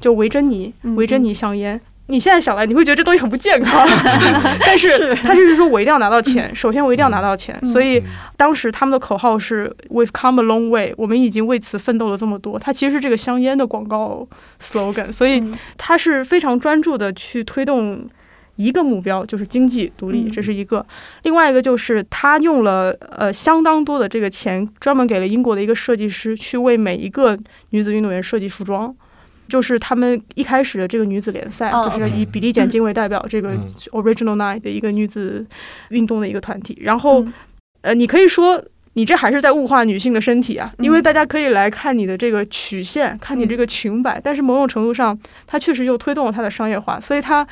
[0.00, 1.80] 就维珍妮维珍妮香烟。
[2.10, 3.86] 你现在想来，你会觉得这东西很不健康，
[4.66, 6.54] 但是他就是说我一定要拿到钱。
[6.54, 8.02] 首先我一定要拿到钱，所以
[8.36, 12.58] 当时他们的口号是 "We've come a long way"，我们已经为此奋斗了这么多。
[12.58, 14.26] 它其实是这个香烟的广告
[14.60, 15.42] slogan，所以
[15.78, 18.08] 他是非常专注的去推动
[18.56, 20.84] 一个目标，就是经济独立，这是一个。
[21.22, 27.38] 另外一个就是他用了呃相当多的这个钱，专门给了英国的一个设计师去为每一个
[27.70, 28.94] 女子运动员设计服装。
[29.50, 33.54] 就是他们一开始的这个女子联赛，就是以比利简金为代表这个
[33.90, 35.44] Original Nine 的一个女子
[35.90, 36.78] 运动的一个团体。
[36.80, 37.22] 然后，
[37.82, 38.62] 呃，你可以说
[38.94, 44.20] 你这还是在物化女性的身体啊，因为大家可以来看你的这个曲线，看你这个裙摆。
[44.22, 47.46] 但是某种程度上，它确实又推动了它的商业化，所以它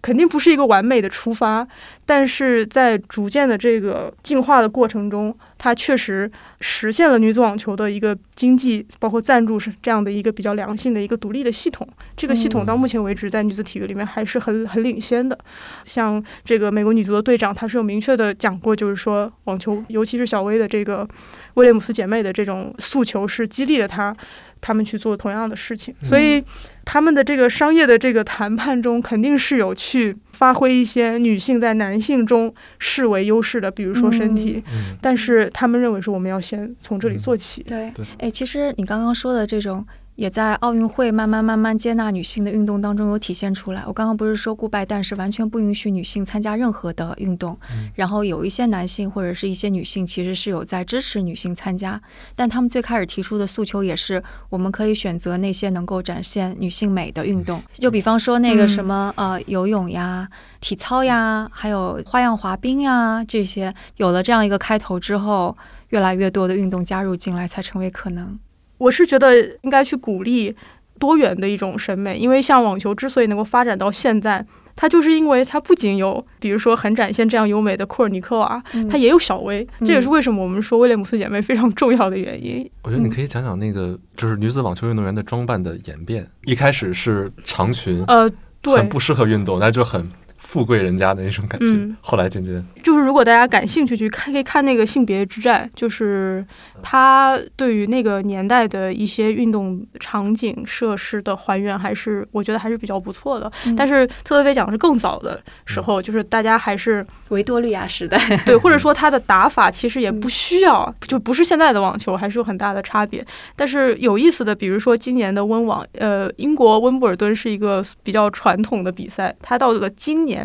[0.00, 1.66] 肯定不是一个完美的出发。
[2.10, 6.28] 但是在逐渐的这个进化的过程中，它确实。
[6.62, 11.88] 实现了女子网球的一个经济，包括赞助是这样的一个比较良性的一个独立的系统。
[12.14, 15.38] 这个系统到目前为止在女子体育里面还是很很领先的。
[15.84, 21.08] 像这个美国女足的队长，她是有明确的讲过，就是说网球，尤其是小威的这个
[21.54, 24.14] 威廉姆斯姐妹的这种诉求，是激励了她。
[24.60, 26.44] 他们去做同样的事情，所以
[26.84, 34.62] 他们的这个商业的这个谈判中，肯定是有去发挥一些女性在男性中视为优势的，比如说身体。
[35.00, 37.62] 但是他们认为说，我们要先从这里做起。
[37.62, 39.86] 对，哎，其实你刚刚说的这种。
[40.16, 43.82] 也在奥运会慢慢慢慢接纳女性的运动当中有体现出来。
[43.86, 47.58] 我刚刚不是说顾拜旦是完全不允许女性参加任何的运动，
[47.94, 52.00] 然后有一些男性或者是一些女性其实是有在支持女性参加，
[52.36, 60.28] 但他们最开始提出的诉求也是我们可以选择那些能够展现女性美的运动，就比方说那个什么呃游泳呀、
[60.60, 65.56] 体操呀，还有花样滑冰呀这些，有了这样一个开头之后，
[65.88, 68.38] 越来越多的运动加入进来才成为可能。
[68.80, 70.56] 我是觉得应该去鼓励
[70.98, 82.68] 多元的一种审美，因为像网球之所以能够发展到现在，它就是因为它不仅有，比如说很展现这样优美的库尔尼科娃，它也有小威，这也是为什么我们说威廉姆斯姐妹非常重要的原因。
[82.82, 88.30] 我觉得你可以讲讲那个，就是女子网球运动员的装扮的演变，一开始是长裙，呃，
[88.62, 90.08] 对，很不适合运动，那就很。
[90.50, 91.66] 富贵人家的那种感觉，
[92.00, 96.44] 后来渐渐就是，如果大家感兴趣去看，可以看那个性别之战，就是
[96.82, 103.52] 他对于那个年代的一些运动场景设施的还原，还是我觉得还是比较不错的。
[103.76, 113.24] 但是特德菲讲的是更早的时候，就是大家还是维多利亚时代， 对，或者说他的打法其实也不需要，就不是现在的网球，还是有很大的差别。
[113.54, 120.39] 但是有意思的，比如说今年的温网，呃，英国温布尔顿是一个比较传统的比赛，它到了今年。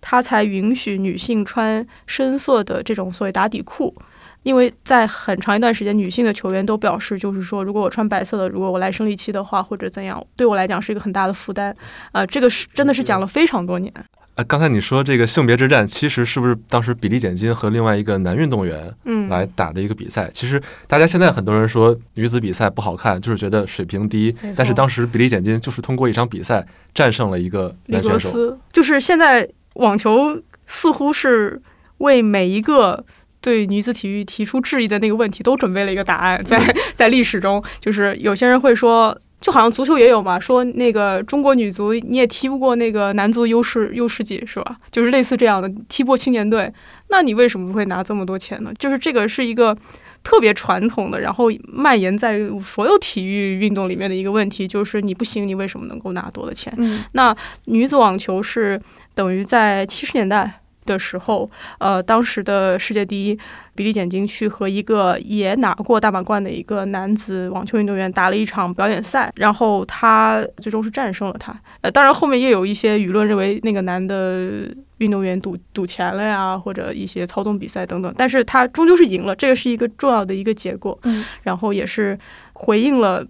[0.00, 3.94] 他才允许女性穿深色的这种所谓打底裤，
[4.42, 11.74] 因为在很长一段时间，女性的球员都表示，就是说，如果我穿白色的，如果我来生理期的话，或者怎样，对我来讲是一个很大的负担。
[12.12, 13.92] 啊，这个是真的是讲了非常多年。
[14.34, 20.30] 啊，刚才你说这个性别之战，其实是不是当时比利简金和另外一个男运动员嗯来打的一个比赛？
[20.32, 24.34] 其实大家现在很多人说女子比赛不好看，就是觉得水平低。
[24.56, 28.58] 但是当时比利简金就是通过一场比赛战胜了一个男选手。
[28.72, 29.48] 就是现在。
[29.74, 31.62] 网球似乎是
[31.98, 33.04] 为每一个
[33.40, 36.42] 对女子体育提出质疑的那个问题都准备了一个答案。
[36.44, 36.60] 在
[36.92, 44.76] 在历史中，就是有些人会说，就好像足球也有嘛，说那个中国女足你也踢不过那个男足优势优势级是吧？
[44.90, 46.72] 就是类似这样的踢不过青年队，
[47.08, 48.72] 那你为什么会拿这么多钱呢？
[48.78, 49.76] 就是这个是一个。
[50.22, 56.70] 特别传统的，然后蔓延在所有体育运动里面的一个问题，就是你不行，你为什么能够拿多的钱？
[57.12, 58.78] 那女子网球是
[59.14, 63.38] 等于在七十年代的时候，呃，当时的世界第一。
[63.72, 71.58] 比利简金去和一个也拿过大满贯的一个男子网球运动员打了一场表演赛，然后他最终是战胜了他。
[71.80, 80.98] 呃，当然后面也有一些舆论认为那个男的运动员赌赌钱了呀，或者一些操纵比赛等等，但是他终究是赢了，这个是一个重要的一个结果。
[81.04, 82.18] 嗯，然后也是
[82.52, 83.26] 回应了。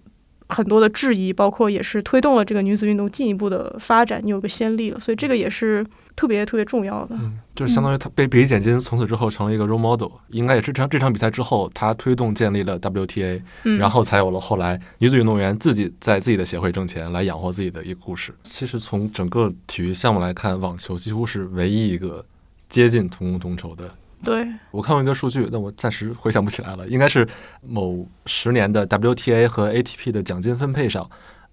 [0.53, 5.87] 很多的质疑，包括也是推动了这个女子运动进一步的发展，你有个先例了，所以这个也是
[6.17, 7.15] 特别特别重要的。
[7.15, 18.35] 嗯，就是相当于他被比利简金从此之后成了一个 role model，应该也是这场这场比赛之后，他推动建立了 WTA，嗯然后才有了后来女子运动员自己在自己的协会挣钱来养活自己的一个故事。
[18.43, 22.25] 其实从整个体育项目来看，网球几乎是唯一一个
[22.69, 23.91] 接近同工同酬的。
[24.23, 27.27] 对，我看过一个数据，但我暂时回想不起来了，应该是
[27.67, 31.09] 某十年的 WTA 和 ATP 的奖金分配上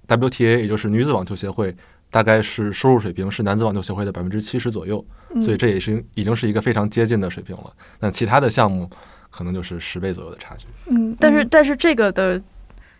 [0.05, 1.73] ，WTA 也就是女子网球协会，
[2.09, 7.73] 大概是收入水平是男子网球协会的百分之七十左右，嗯所以这也是已经是一个非常接近的水平了。
[7.99, 8.89] 那其他的项目
[9.29, 10.67] 可能就是十倍左右的差距。
[10.89, 12.41] 嗯，但是但是这个的，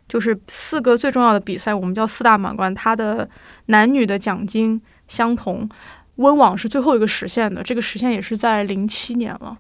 [0.09, 3.27] 就是四个最重要的比赛，我们叫四大满贯，它的
[3.67, 5.69] 男女的奖金相同。
[6.17, 9.55] 温网是最后一个实现的，这个实现也是在零七年了。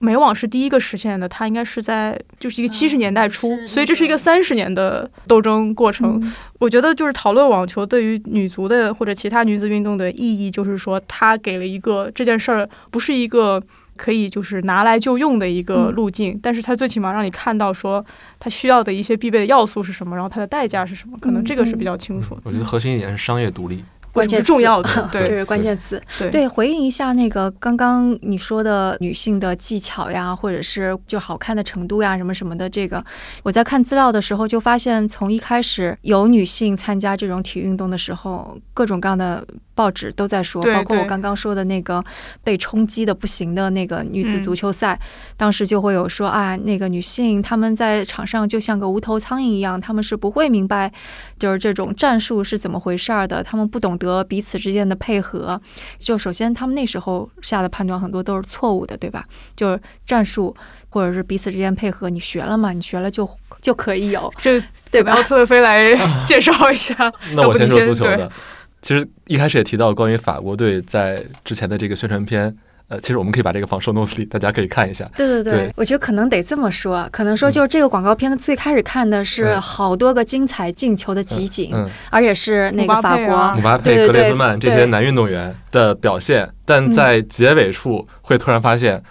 [0.00, 6.22] 美网是第一个实现的，它应该是在就是一个七十年代初，所以这是一个三十年的斗争过程。
[6.60, 13.62] 我觉得就是讨论网球对于女足的或者其他女子运动的意义，就是说它给了一个这件事儿不是一个
[13.96, 18.04] 可以就是拿来就用的一个路径，但是它最起码让你看到说
[18.38, 22.42] 它需要的一些必备的要素是什么，然后它的代价是什么，可能这个是比较清楚的。
[22.44, 23.84] 我觉得核心一点是商业独立。
[24.18, 26.02] 关 键词重要的，对，这是关键词。
[26.30, 32.68] 对回应一下那个刚刚你说的女性的技巧呀，或者是就好看的程度呀，什么什么的。
[32.68, 33.02] 这个
[33.42, 39.46] 我在看资料的时候就发现，从一开始有女性参加这种体育运动的时候，各种各样的
[39.78, 42.04] 报纸都在说，包括我刚刚说的那个
[42.42, 44.98] 被冲击的不行的那个女子足球赛，
[45.36, 50.92] 当时就会有说啊，那个女性她们在场上就像个无头苍蝇一样，她们是不会明白
[51.38, 55.60] 就是这种战术是怎么回事儿的，她们不懂得彼此之间的配合。
[55.96, 59.24] 就首先他们那时候下的判断很多都是错误的，对吧？
[59.54, 60.56] 就是战术
[60.88, 62.72] 或者是彼此之间配合，你学了嘛？
[62.72, 63.30] 你学了就
[63.62, 64.60] 就可以有，这
[64.90, 65.12] 对吧？
[65.12, 65.94] 然后特菲来
[66.26, 66.96] 介绍一下。
[67.36, 68.32] 那我先说足球对的。
[68.80, 72.56] 其实一开始也提到关于法国队在之前的这个宣传片，
[72.88, 75.04] 呃，其实我们可以把这个放 show notes 里，大家可以看一下。
[75.16, 75.72] 对对对，对。
[75.76, 79.60] 我觉得可能得这么说，可能说就是这个广告片最开始看的是嗯。
[79.60, 81.90] 好多个精彩进球的集锦，嗯嗯。
[82.10, 83.54] 而且是那个法国、啊。
[83.56, 89.02] 姆巴佩、格列兹曼这些男运动员的表现，但在结尾处会突然发现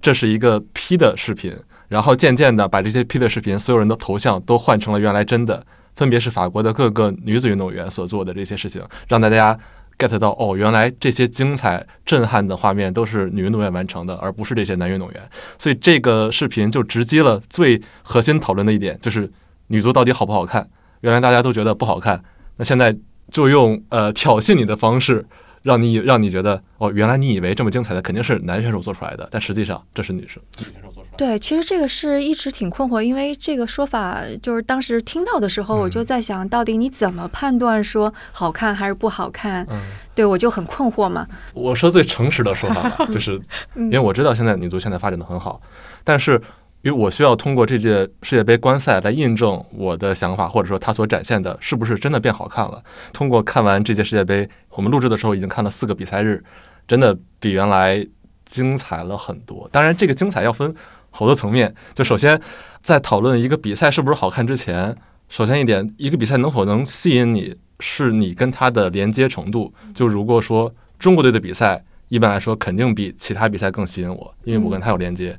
[0.00, 1.54] 这是一个 P 的视频，
[1.88, 5.62] 然后渐渐的把这些 P 的视频所有人的头像都换成了原来真的，
[5.96, 9.58] 分别是法国的各个女子运动员所做的这些事情，让大家
[9.98, 15.28] get 到哦，原来这些精彩震撼的画面都是女运动员完成的，而不是这些男运动员。
[15.58, 19.30] 所以这个视频就直击了最核心讨论的一点，就是
[19.68, 20.68] 女足到底好不好看？
[21.00, 22.22] 原来大家都觉得不好看，
[22.56, 22.94] 那现在
[23.30, 25.24] 就用呃挑衅你的方式，
[25.66, 31.16] 让你让你觉得哦，原来你以为这么精彩的肯定是男选手做出来的，但实际上这是女生女选手做出来的。
[31.16, 39.66] 对，其实这个是一直挺困惑，因为这个说法就是当时听到的时候，我就在想到底你怎么判断说好看还是不好看？
[39.68, 39.80] 嗯，
[40.14, 41.26] 对我就很困惑嘛。
[41.52, 43.36] 我说最诚实的说法吧， 就是
[43.74, 45.60] 嗯因为我知道现在女足现在发展的很好，
[46.04, 46.40] 但是
[46.82, 52.82] 因为我需要通过这届世界杯观赛来印证我的想法，或者说它所展现的是不是真的变好看了。
[53.12, 56.42] 通过看完这届世界杯，我们录制的时候已经看了四个比赛日，
[56.86, 58.06] 真的比原来
[58.44, 59.68] 精彩了很多。
[59.72, 60.72] 当然，这个精彩要分
[61.10, 61.74] 好多层面。
[61.92, 62.40] 就首先，
[62.80, 64.96] 在讨论一个比赛是不是好看之前，
[65.28, 69.74] 首先一点，一个比赛能否能吸引你，是你跟它的连接程度。
[69.92, 75.36] 就如果说中国队的比赛，一般来说肯定比其他比赛更吸引我，因为我跟他有连接。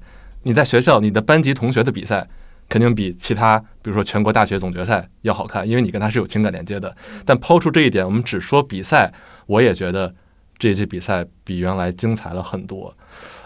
[0.47, 2.25] 你在学校，你的班级同学的比赛，
[2.69, 6.95] 肯定比其他，比如说全国大学总决赛要好看，因为你跟他是有情感连接的。
[7.25, 9.11] 但抛出这一点，我们只说比赛，
[9.45, 10.15] 我也觉得
[10.57, 12.95] 这一届比赛比原来精彩了很多。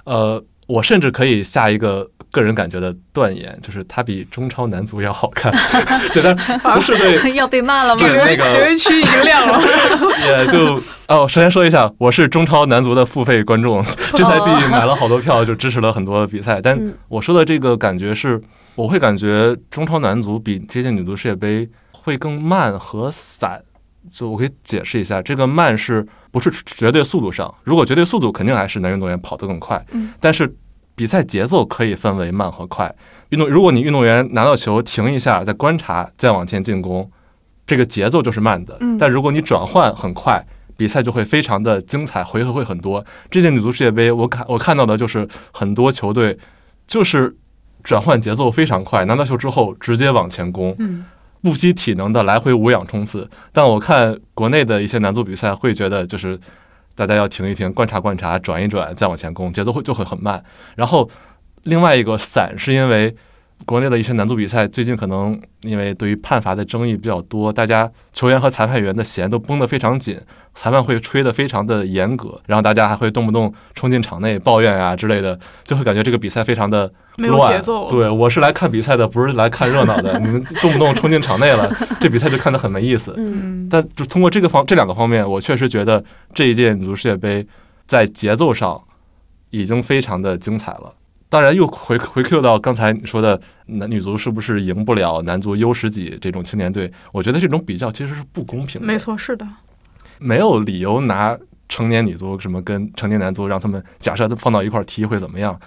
[0.04, 5.52] 呃，我甚至可以下一个个人感觉的断言，就是他比中超男足要好看。
[6.14, 6.36] 对，但
[6.76, 8.00] 不是对 要被骂了吗？
[8.00, 9.62] 对那个留言区已经亮了。
[10.26, 13.84] 也就哦，首先说一下，我是中超男足的付费观众，
[14.16, 16.62] 这赛季买了好多票，就支持了很多比赛。
[16.62, 18.42] 但我说的这个感觉是，
[18.76, 23.62] 我会感觉中超男足比这届女足世界杯会更慢和散。
[24.12, 27.54] 就我可以解释一下，这个慢是不是绝对速度上？
[27.64, 29.86] 如果绝对速度，肯定还是男运动员跑得更快。
[29.92, 30.52] 嗯，但是
[30.96, 32.94] 比赛节奏可以分为慢和快。
[33.30, 37.10] 运动，如果你运动员拿到球停一下，再观察，再往前进攻，
[37.66, 38.78] 这个节奏就是慢的。
[38.82, 40.46] 嗯但如果你转换很快，
[40.78, 43.06] 比赛就会非常的精彩，回合会很多。
[43.30, 46.38] 这届女足世界杯，我看我看到的就是很多球队
[46.88, 47.36] 就是
[47.84, 50.76] 转换节奏非常快，拿到球之后直接往前攻。
[50.80, 51.06] 嗯。
[51.44, 56.40] 不惜体能的来回无氧冲刺，但我看国内的一些男足比赛，会觉得就是
[57.02, 60.44] 大家要停一停，观察观察，转一转，再往前攻，节奏会就会很慢。
[60.76, 61.10] 然后
[61.64, 63.16] 另外一个散是因为
[63.66, 70.20] 国内的一些男足比赛，最近可能因为对于判罚的争议比较多，大家球员和裁判员的弦都绷得非常紧，
[70.56, 77.90] 裁判会吹得非常的严格，然后大家还会动不动冲进场内抱怨啊之类的，就会感觉这个比赛非常的没有节奏。
[77.90, 80.18] 对，我是来看比赛的，不是来看热闹的。
[80.20, 83.14] 你们动不动冲进场内了，这比赛就看得很没意思。
[83.18, 87.46] 嗯，但就通过这个方这两个方面，我确实觉得这一届女足世界杯
[87.86, 88.82] 在节奏上
[89.52, 90.96] 已经非常的精彩了。
[91.32, 96.92] 当然，又回回 Q 到刚才你说的男女足是不是赢不了男足 U 十几这种青年队？
[97.14, 98.86] 我觉得这种比较其实是不公平的。
[98.86, 99.48] 没错，是的，
[100.20, 101.38] 没有理由拿
[101.70, 105.58] 成年女足什么跟成年男足让他们假设放到一块踢会怎么样？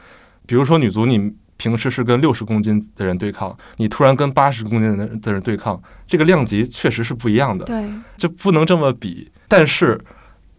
[0.44, 7.64] 比如说女足，你平时是跟六十公斤的人对抗，你突然跟八十公斤的的人对抗，这个量级确实是不一样的。
[7.64, 7.82] 对，
[8.18, 9.32] 就不能这么比。
[9.48, 9.98] 但是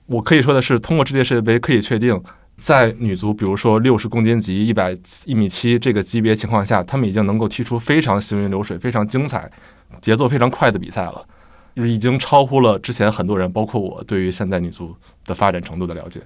[0.08, 2.20] 我可以说的是，通过这届世界杯可以确定。
[2.58, 9.52] 在女足，比如说六十公斤级、一百一米七这个级别情况下，他们已经能够踢出非常行云流水、非常精彩、
[10.02, 11.26] 节奏非常快的比赛了，
[11.76, 14.96] 已经超乎了之前很多人，包括我对于现在女足
[15.26, 16.22] 的发展程度的了解。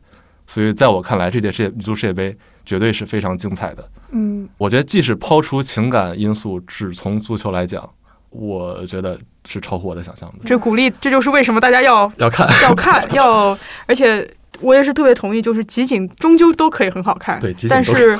[0.45, 3.89] 所以，在我看来，这届世界女足世界杯绝对是非常精彩的。
[4.11, 7.87] 嗯，我觉得即使抛出情感因素，只从足球来讲，
[8.29, 10.45] 我觉得是超乎我的想象的。
[10.45, 13.57] 这鼓励，这就是为什么大家要要看、要看、要，
[13.87, 14.29] 而且。
[14.61, 18.17] 我也是特别同意，就是集锦终究都可以很好看，对，但是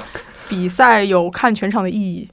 [0.48, 2.28] 比赛有看全场的意义，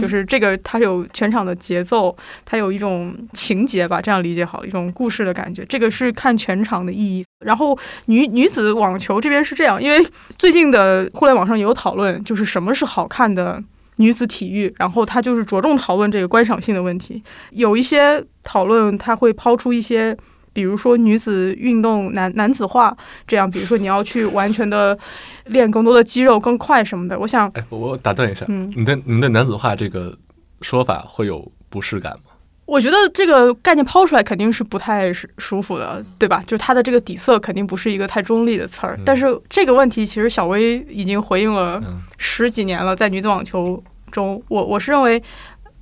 [0.00, 7.24] 就是这个它有全场的节奏，它有一种情节吧，这样理解好，一种故事的感觉，这个是看全场的意义。
[7.44, 10.04] 然后女女子网球这边是这样，因为
[10.38, 13.62] 最近的互联网上也有讨论，就是什么是好看的
[13.96, 20.16] 女子体育，然后它就是着重讨论这个观赏性的问题，有一些讨论它会抛出一些。
[20.52, 22.96] 比如说女子运动男男子化
[23.26, 24.98] 这样，比如说你要去完全的
[25.46, 30.16] 练更多的肌肉更快什么的，我想，哎，我打断一下，嗯，你的你的男子化这个
[30.60, 32.24] 说法会有不适感吗？
[32.66, 36.42] 我觉得这个概念抛出来肯定是不太舒服的，对吧？
[36.46, 38.98] 就它的这个底色肯定不是一个太中立的词儿。
[39.04, 41.82] 但是这个问题其实小薇已经回应了
[42.18, 45.22] 十几年了，在女子网球中，我我是认为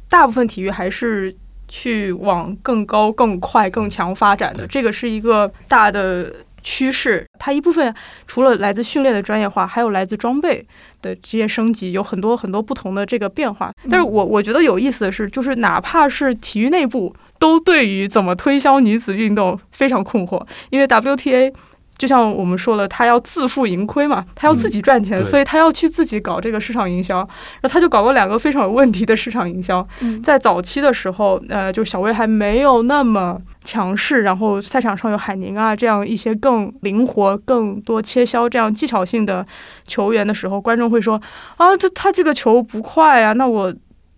[0.08, 1.34] 大部分体育还是。
[1.70, 7.24] 去往更高、更快、更强发展的，这个是一个大的趋势。
[7.38, 7.94] 它一部分
[8.26, 10.66] 除了来自训练的专业化，还有来自装备
[11.00, 13.72] 的这些升级，有很多很多不同的这个变化。
[13.88, 21.54] 但是我我觉得有意思的是，就是哪怕是体育内部，都对于怎么推销女子运动非常困惑，因为 WTA。
[22.00, 27.18] 就像我们说了，他要自负盈亏嘛，他要自己赚钱，所以他要去自己搞这个市场营销。
[27.18, 27.28] 然
[27.64, 29.86] 后他就搞过两个非常有问题的市场营销。
[30.22, 39.46] 在早期的时候，呃，就小威还没有那么强势，然后赛场上有海宁啊这样一些更灵活、更多切削这样技巧性的
[39.86, 41.20] 球员的时候，观众会说
[41.58, 43.70] 啊，这他这个球不快啊，那我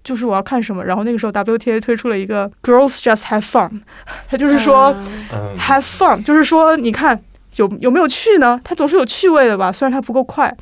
[0.05, 0.85] 就是我要看什么？
[0.85, 3.80] 然后那个时候 WTA 推出了一个 Girls Just Have Fun，
[4.30, 4.95] 他就是说
[5.59, 7.20] Have Fun，就是说你看。
[7.57, 8.61] 有有没有趣呢？
[8.64, 10.55] 它总是有趣味的吧，虽然它不够快。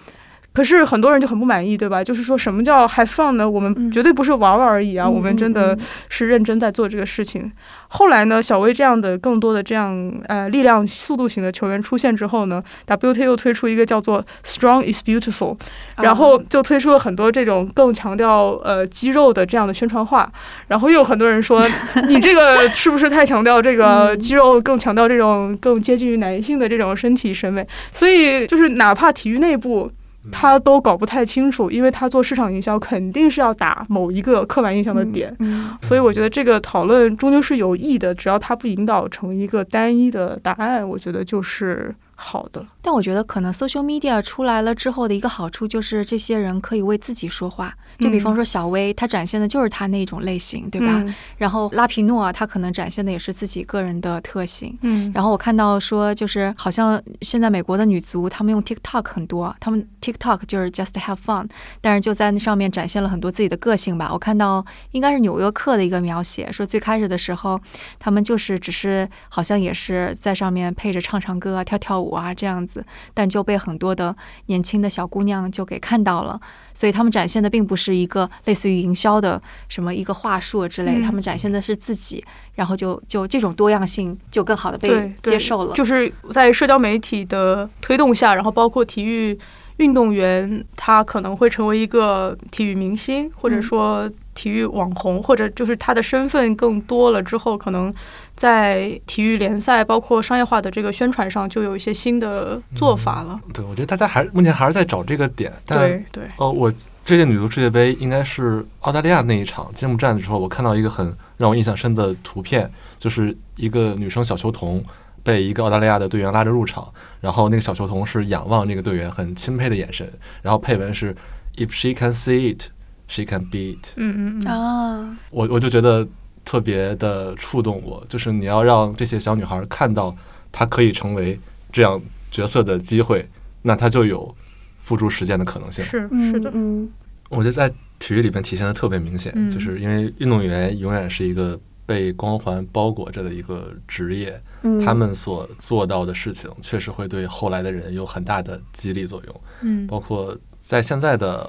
[0.52, 2.02] 可是很多人就很不满意，对吧？
[2.02, 3.48] 就是说什么叫 have fun 呢？
[3.48, 5.78] 我们绝对不是玩玩而已啊，我们真的
[6.08, 7.50] 是认真在做这个事情。
[7.88, 15.56] 后来呢，小威这样的更多的这样呃力量、速度型的球员出现之后呢，WTA 又推出一个叫做 strong is beautiful，
[15.98, 20.30] 然后就推出了很多这种更强调呃肌肉的这样的宣传画。
[20.66, 21.64] 然后又有很多人说，
[22.08, 27.66] 你这个是不是太强调这个肌肉，更强调这种更接近于男性的这种身体审美？
[27.92, 29.90] 所以就是哪怕体育内部。
[30.30, 35.34] 他都搞不太清楚，因为他做市场营销肯定是要打某一个刻板印象的点，
[35.80, 42.64] 所以我觉得这个讨论终究是有益的，只要他不引导成一个单一的答案，我觉得就是好的。
[42.82, 47.74] 但我觉得可能 social media 出来了之后的一个好处就是这些人可以为自己说话。
[47.98, 51.04] 就比方说小薇，她展现的就是她那种类型，对吧？
[51.36, 54.76] 然后拉皮诺，她可能展现的也是自己个人的特性。
[54.82, 55.10] 嗯。
[55.14, 61.48] 然后我看到说，就是好像现在美国的女足，她们用 TikTok 很多，她们 TikTok 就是 just have fun，
[61.80, 64.10] 但是就在那上面展现了很多自己的个性吧。
[64.12, 67.60] 我看到应该是纽约客的一个描写，说最开始的时候，
[67.98, 72.84] 他们就是只是好像也是在上面配着唱唱歌、跳跳舞啊这样子。
[73.14, 74.14] 但就被很多的
[74.46, 76.40] 年轻的小姑娘就给看到了，
[76.72, 85.74] 所以他们展现的并不是一个类似于营销的什么一个话术之类，他们展现的是自己，然后就就这种多样性就更好的被接受了。
[85.74, 89.38] 就是在社交媒体的推动下，然后包括体育
[89.78, 94.10] 运动员，他可能会成为一个体育明星，或者说。
[94.34, 97.92] 体育网红，或者就是他的身份更多了之后，可能
[98.34, 103.38] 在体育联赛，包括商业化的这个宣传上，就有一些新的做法了。
[103.52, 105.52] 对，我觉得大家还目前还是在找这个点。
[105.66, 106.24] 对对。
[106.36, 106.72] 哦，我
[107.04, 114.82] 这届女足世界杯应该是澳大利亚那一场揭幕战的时候，我看到一个很让我印象深的图片，就是一个女生小球童
[115.24, 116.86] 被一个澳大利亚的队员拉着入场，
[117.20, 120.08] 然后那个小球童是仰望那个队员很钦佩的眼神，
[120.40, 121.14] 然后配文是
[121.56, 122.68] “If she can see it,
[123.10, 123.78] she can beat”。
[123.96, 124.46] 嗯嗯嗯。
[124.46, 126.06] 啊，我我就觉得
[126.44, 130.16] 特别的触动我，就是你要让这些小女孩看到
[130.50, 131.38] 她可以成为
[131.72, 132.00] 这样
[132.30, 133.28] 角色的机会，
[133.62, 134.34] 那她就有
[134.80, 135.84] 付诸实践的可能性。
[135.84, 136.88] 是是的，嗯，
[137.28, 139.50] 我觉得在体育里边体现的特别明显，嗯。
[139.50, 144.80] 就是因为运动员永远是一个被光环包裹着的一个职业，嗯。
[144.80, 149.40] 他们所做到的事情确实会对后来的人有很大的激励作用。
[149.60, 149.86] 嗯。
[149.86, 151.46] 包括在现在的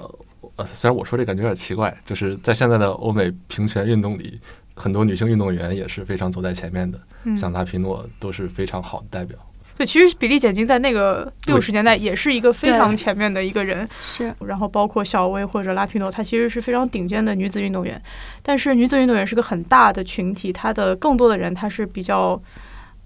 [0.56, 4.38] 呃，虽然我说这感觉有点奇怪，就是在现在的欧美平权运动里，
[4.74, 9.36] 很多女性运动员也是非常走在前面的，嗯像拉皮诺都是非常好的代表。
[9.78, 18.00] 对，其实比利简金在那个六十年代也是一个非常前面的一个人，是，然后包括小威或者拉皮诺，她其实是非常顶尖的女子运动员。
[18.42, 22.40] 但是女子运动员是个很大的群体，她的更多的人她是比较，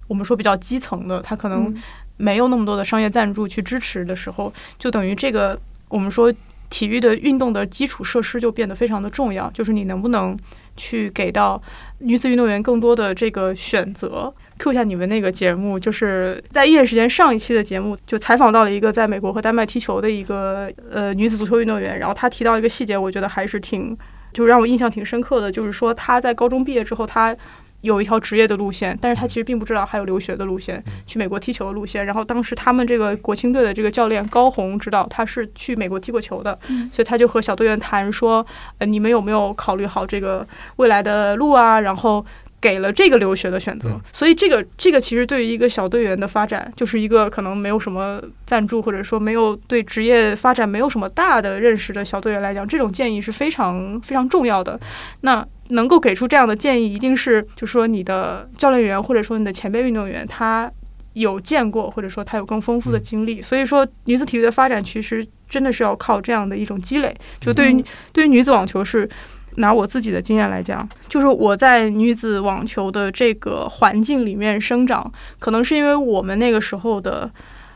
[0.09, 1.77] 我们说比较基层的，她可能嗯
[2.17, 6.31] 没有那么多的商业赞助去支持的时候，就等于这个我们说
[6.69, 10.37] 体育的运动的基础设施就变得非常的重要，就是你能不能
[10.75, 11.61] 去给到
[11.99, 14.33] 女子运动员更多的这个选择。
[14.59, 23.95] Q 一下你们那个节目，就是在一夜时间上一期的节目，就采访到了一个在美国和丹麦踢球的一个呃女子足球运动员，然后她提到一个细节，我觉得还是挺
[24.33, 27.35] 就让我印象挺深刻的，就是说她在高中毕业之后，她
[27.81, 32.05] 有一条职业的路线，但是他其实并不知道还有留学的路线，去美国踢球的路线。
[32.05, 38.45] 然后当时他们这个国青队的这个教练高红知道他是去美国踢过球的，嗯所以他就和小队员谈说，
[38.79, 40.45] 呃，你们有没有考虑好这个
[40.77, 41.79] 未来的路啊？
[41.79, 42.25] 然后。
[42.59, 54.79] 给了这个留学的选择，所以这个这个其实对于一个小队员的发展，就是一个可能没有什么赞助，或者说没有对职业发展没有什么大的认识的小队员来讲，这种建议是非常非常重要的。
[55.21, 60.71] 那能够给出这样的建议，一定是就是说你的教练员或者说你的前辈运动员他
[61.13, 63.39] 有见过，或者说他有更丰富的经历。
[63.39, 67.15] 所以说，女子体育的发展其实真的是要靠这样的一种积累。
[67.39, 69.07] 就对于对于女子网球是。
[69.57, 77.29] 拿我自己的经验来讲，就是我在女子网球的这个环境里面生长，可能是因为我们那个时候的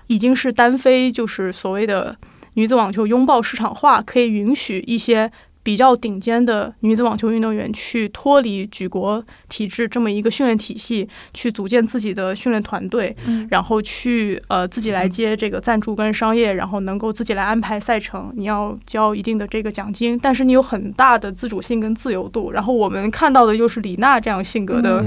[0.07, 2.15] 已经是单飞，就是所谓的
[2.53, 5.31] 女子网球拥抱市场化，可以允许一些
[5.63, 22.51] 比较顶尖的女子网球运动员去脱离举国体制这么一个训练体系，去组建自己的训练团队，嗯然后去呃自己来接这个赞助跟商业，然后能够自己来安排赛程，你要交一定的这个奖金，但是你有很大的自主性跟自由度。
[22.51, 25.05] 然后我们看到的又是李娜这样性格的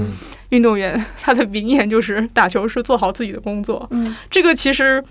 [0.49, 3.85] 运动员，她的名言就是打球是做好自己的工作。
[3.91, 5.03] 嗯，这个其实。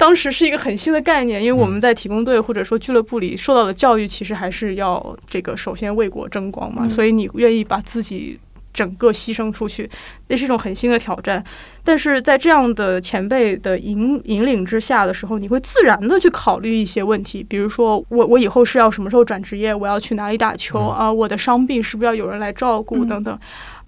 [0.00, 8.40] 当时是一个很新的概念，因为我们在体工队或者说俱乐部里受到的教育，其实还是要这个首先为国争光嘛，嗯所以你愿意把自己
[8.72, 9.86] 整个牺牲出去，
[10.28, 11.44] 那是一种很新的挑战。
[11.84, 23.38] 但是在这样的前辈的引引领之下的时候，你会自然的去考虑一些问题，比如说我我以后是要什么时候转职业，我要去哪里打球啊，我的伤病是不是要有人来照顾等等，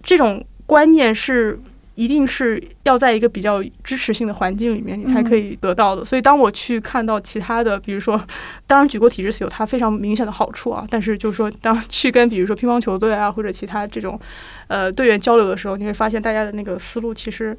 [0.02, 1.58] 这种观念是。
[1.94, 6.02] 一定是要在一个比较支持性的环境里面，你才可以得到的。
[6.04, 8.18] 所以，当我去看到其他的，比如说，
[8.66, 14.18] 当然举国体制是有它非常明显的好处啊，但是就是说，当去跟比如说乒乓球队啊或者其他这种
[14.68, 17.54] 呃队员交流的时候，你会发现大家的那个思路其实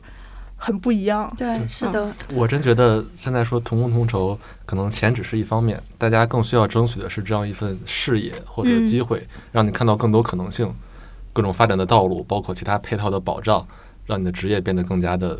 [0.55, 1.31] 很不一样。
[1.37, 2.11] 对，是的。
[2.33, 10.73] 我真觉得现在说同工同酬，可能钱只是一方面，大家更需要争取的是这样一份视野或者机会，让你看到更多可能性、
[11.33, 13.67] 各种发展的道路，包括其他配套的保障。
[14.05, 15.39] 让你的职业变得更加的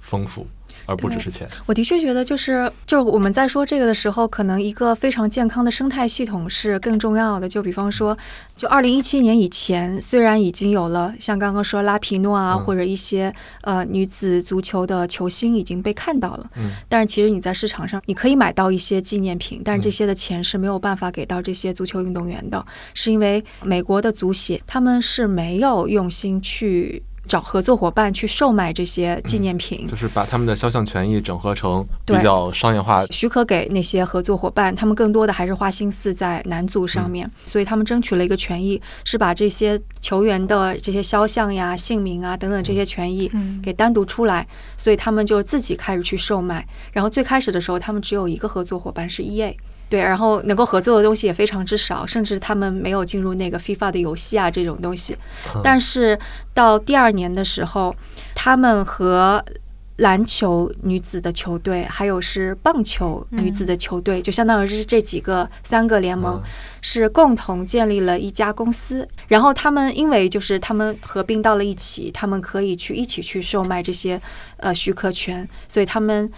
[0.00, 0.46] 丰富，
[0.86, 1.48] 而不只是钱。
[1.66, 7.48] 我的确觉得，就是就是我们在说这个的时候，可能一个非常健康的生态系统是更重要的。
[7.48, 8.16] 就比方说，
[8.54, 27.02] 就二零一七年以前，虽然已经有了像刚刚说拉皮诺啊，嗯、或者一些呃女子足球的球星已经被看到了，嗯，但是其实你在市场上你可以买到一些纪念品，但是这些的钱是没有办法给到这些足球运动员的，是因为美国的足协他们是没有用心去。
[27.26, 34.74] 找合作伙伴去售卖这些纪念品，嗯、就是把他们的肖像权益整合成比较商业化，许可给那些合作伙伴。
[34.74, 43.30] 他们更多的还是花心思在男足上面，嗯、所以他们争取了一个权益，是把这些球员的这些肖像呀、姓名啊等等这些权益
[43.62, 46.66] 给单独出来，嗯、所以他们就自己开始去售卖。
[46.92, 49.54] 然后最开始的时候，他们只有一个合作伙伴是 EA。
[49.88, 55.16] 对，然后能够合作的东西也非常之少，甚至他们没有进入那个 FIFA 的游戏啊这种东西。
[55.62, 56.18] 但是
[56.52, 57.94] 到第二年的时候，
[58.34, 59.44] 他们和
[59.98, 66.42] 篮球女子的球队，还有是棒球女子的球队，就相当于是这几个三个联盟
[66.80, 69.06] 是共同建立了一家公司。
[69.28, 74.20] 然后他们因为就是他们合并到了一起，他们可以去一起去售卖这些
[74.56, 76.28] 呃许可权，所以他们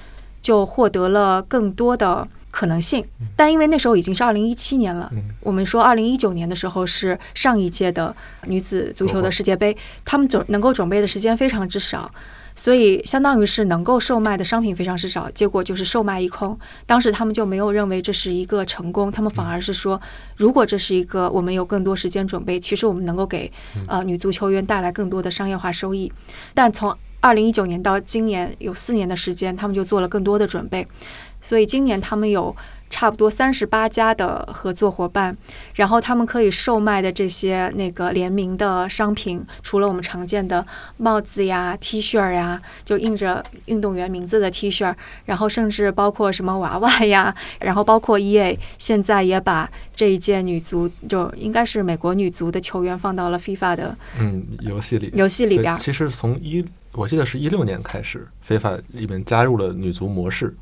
[0.43, 3.05] 就获得了更多的可能性。
[3.37, 9.77] 但因为那时候已经是二零一七年了，我们说二零一九年的时候是上一届的女子足球的世界杯，
[10.07, 12.11] 他们准能够准备的时间非常之少。
[12.59, 16.59] 所以，相当于是能够售卖的商品非常之少，结果就是售卖一空。
[16.87, 20.01] 当时他们就没有认为这是一个成功，他们反而是说，
[20.37, 23.53] 如果这是一个我们有更多时间准备，其实我们能够给
[23.87, 26.11] 呃女足球员带来更多的商业化收益。
[26.55, 30.87] 但从二零一九年到今年有四年的时间，他们就做了更多的准备，
[31.47, 32.55] 所以今年他们有。
[32.89, 35.37] 差不多三十八家的合作伙伴，
[35.75, 40.65] 然后他们可以售卖的这些那个联名的商品，除了我们常见的
[40.97, 44.95] 帽子呀、T 恤呀，就印着运动员名字的 T 恤，
[45.25, 55.77] 然后甚至包括什么娃娃呀，然后包括 EA 现在也把这一届女足，就应该是美国女足的球员放到了 FIFA 的嗯游戏里，游戏里边。
[55.77, 60.57] 其实从一我记得是一六年开始，FIFA 里面加入了女足模式。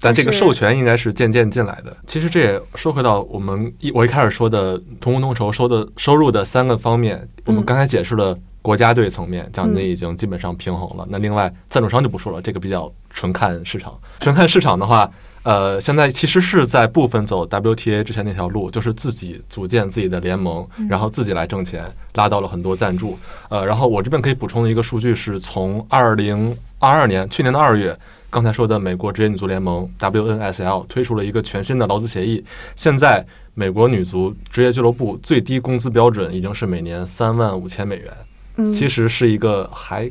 [0.00, 1.94] 但这个授权应该是渐渐进来的。
[2.06, 11.06] 其实这也说回到我们一我一开始说的同工同酬收的收入的三个方面，我们刚才解释了国家队层面，奖金已经基本上平衡了。
[11.10, 13.92] 那另外赞助商就不说了，这个比较纯看市场。
[14.20, 15.10] 纯看市场的话，
[15.42, 21.84] 呃，现在其实是在部分走 WTA 之前那条路，就是自己组建自己的联盟，然后自己来挣钱，
[22.14, 23.18] 拉到了很多赞助。
[23.50, 27.94] 呃，然后我这边可以补充的一个数据是从二零二二年去年的二月。
[28.30, 32.42] 刚才说的美国职业女足联盟 WNSL 推出了一个全新的劳资协议，
[32.76, 40.10] 现在美国女足职业俱乐部最低工资标准已经是每年三万五千美元，其实是一个还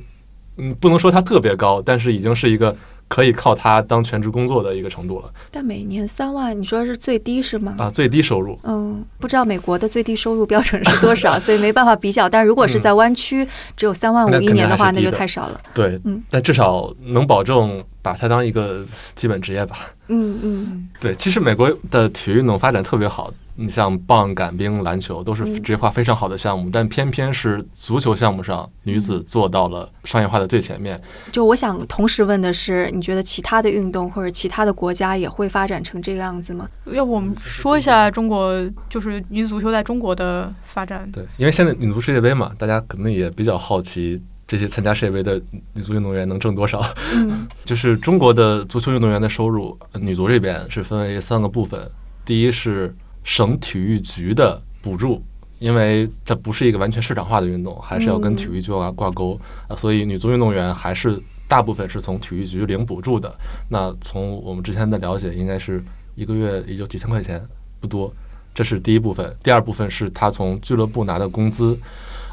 [0.58, 2.76] 嗯不能说它特别高，但是已经是一个。
[3.10, 5.30] 可以靠它当全职工作的一个程度了。
[5.52, 7.76] 但每年三万，你说是最低是吗？
[7.78, 8.58] 啊，最低收入。
[8.64, 12.30] 嗯，不知道美国的最低收入标准是多少， 所以没办法比较。
[12.30, 13.46] 但如果是在湾区
[13.76, 15.60] 只有三万五一年的话，那就太少了。
[15.74, 18.86] 对，嗯，但至少能保证把它当一个
[19.16, 19.78] 基本职业吧。
[20.08, 20.90] 嗯嗯。
[21.02, 23.34] 对，其实美国的体育运动发展特别好。
[23.62, 31.00] 你像棒、杆、冰、篮球都是职业化非常好的项目，但偏偏是足球项目上女子做到了商业化的最前面。
[31.30, 36.70] 就我想同时问的是，你觉得其他的运动或者其他的国家也会发展成这个样子吗？
[36.86, 41.12] 要不我们说一下中国，就是女子足球在中国的发展。
[41.12, 45.36] 对，因为现在女足世界杯嘛，大家可能也比较好奇这些参加世界杯的
[45.74, 46.82] 女足运动员能挣多少。
[47.14, 51.92] 嗯， 就是中国的足球运动员的收入，女足这边是分为三个部分，
[52.24, 52.96] 第一是。
[53.24, 55.24] 省体育局的补助，
[55.60, 63.34] 因为这不是一个完全市场化的运动，还是要跟体育局挂挂钩啊，所以女足运动员还是大部分是从体育局领补助的。
[63.70, 65.84] 那从我们之前的了解，应该是
[66.16, 67.42] 一个月也就几千块钱，
[67.80, 68.12] 不多。
[68.54, 69.36] 这是第一部分。
[69.44, 71.78] 第二部分是他从俱乐部拿的工资。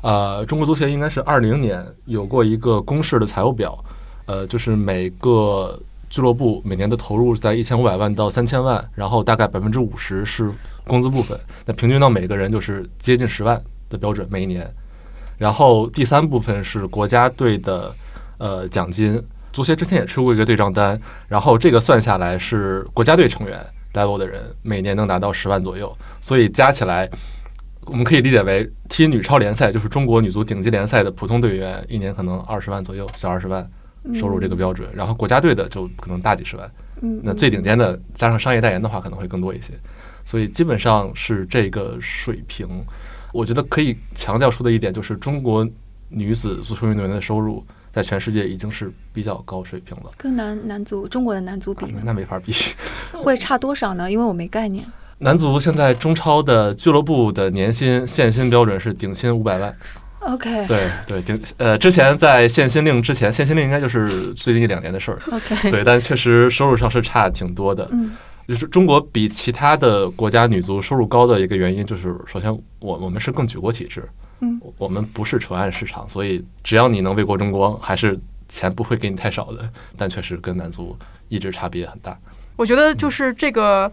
[0.02, 3.78] 呃，中国足协应该是二零年有过一个公示的财务表，
[4.26, 5.78] 呃，就是每个
[6.08, 10.52] 俱乐部每年的投入在一千五百万到三千万，然后大概百分之五十是。
[10.88, 14.72] 工资部分，那平均到每个人就是接近十万的标准每一年。
[15.36, 17.92] 然后第三部分是国家队的
[18.38, 19.20] 呃奖金，
[19.52, 20.96] 足协之前也出过一个对账单，
[21.26, 23.58] 然后这个算下来是国家队成员
[23.94, 27.10] level 的人每年能拿到十万左右，所以加起来
[27.86, 33.68] 我们可以理解为踢女超联赛就是中国女足顶级联赛的普通队员一年可能二十万左右，小二十万
[34.14, 34.88] 收入这个标准。
[34.94, 36.70] 然后国家队的就可能大几十万，
[37.22, 39.72] 那最顶尖的加上商业代言的话可能会更多一些。
[40.24, 42.66] 所以基本上是这个水平，
[43.32, 45.66] 我觉得可以强调出的一点就是，中国
[46.08, 50.10] 女子足球运动员的收入在全世界已经是比较高水平了。
[50.16, 52.52] 跟男男足中国的男足比，那没法比。
[53.12, 54.10] 会差多少呢？
[54.10, 54.84] 因为我没概念。
[55.18, 59.74] 男足现在中超的俱乐部的年薪限薪标准是顶薪五百万。
[60.26, 60.66] OK。
[60.66, 65.18] 对对顶呃，之前在限薪令之前，限薪令应该就是最近一两年的事儿。
[65.32, 65.70] OK。
[65.70, 67.88] 对，但确实收入上是差挺多的。
[67.92, 68.16] 嗯。
[68.48, 72.48] 就是中国比其他的国家女足收入高的一个原因，就是首先
[72.78, 74.08] 我我们是更举国体制，
[74.38, 78.16] 嗯，我们不是纯按市场，所以只要你能为国争光，还是
[78.48, 79.68] 钱不会给你太少的。
[79.96, 80.96] 但确实跟男足
[81.28, 82.16] 一直差别很大。
[82.54, 83.90] 我觉得就是这个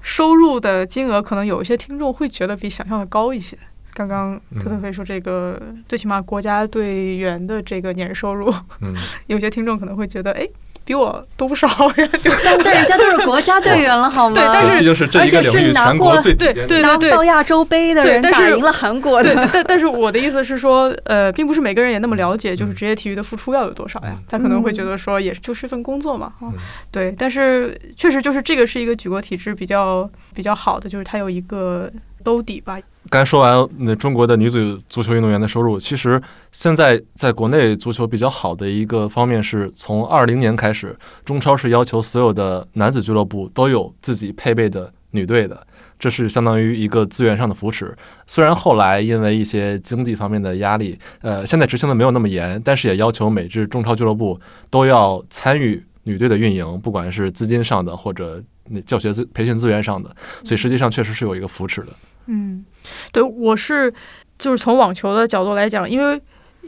[0.00, 3.54] 收入的金额，可能有一些听众会觉得比想象的高一些。
[3.94, 8.94] 刚刚特特飞说这个，最起码国家队员的这个年收入，嗯，
[9.28, 10.46] 有些听众可能会觉得，哎。
[10.86, 12.06] 比我多不少呀。
[12.22, 12.30] 就
[12.62, 14.34] 但人家都是国家队员了，好吗？
[14.34, 19.34] 对，但是而且是拿过对对对拿到亚洲杯的人，打赢了韩国的。
[19.34, 24.18] 对，但但是我的意思是说，呃，并不是每个人也那么了解，就是职业体育的付出要有多少呀？
[24.28, 26.52] 他可能会觉得说，也就是一份工作嘛，啊，
[26.92, 27.14] 对。
[27.16, 31.90] 但是确实就是这个是一个举国体制比较比较好的，就是它有一个
[32.24, 32.80] 兜底吧。
[33.10, 36.20] 刚说完那中国的女子足球运动员的收入，其实
[36.50, 45.64] 现在在国内足球比较好的一个方面是从二零年开始，中超是要求所有的男子俱乐部都有自己配备的女队的，
[45.98, 47.94] 这是相当于一个资源上的扶持。
[48.26, 60.08] 虽然后来因为一些经济方面的压力，呃，现在执行的没有那么严，但是也要求每支中超俱乐部都要参与女队的运营，不管是资金上的或者那教学资培训资源上的，
[60.42, 61.88] 所以实际上确实是有一个扶持的。
[62.26, 62.64] 嗯，
[63.12, 63.92] 对，我是
[64.38, 66.20] 就是从网球的角度来讲，因为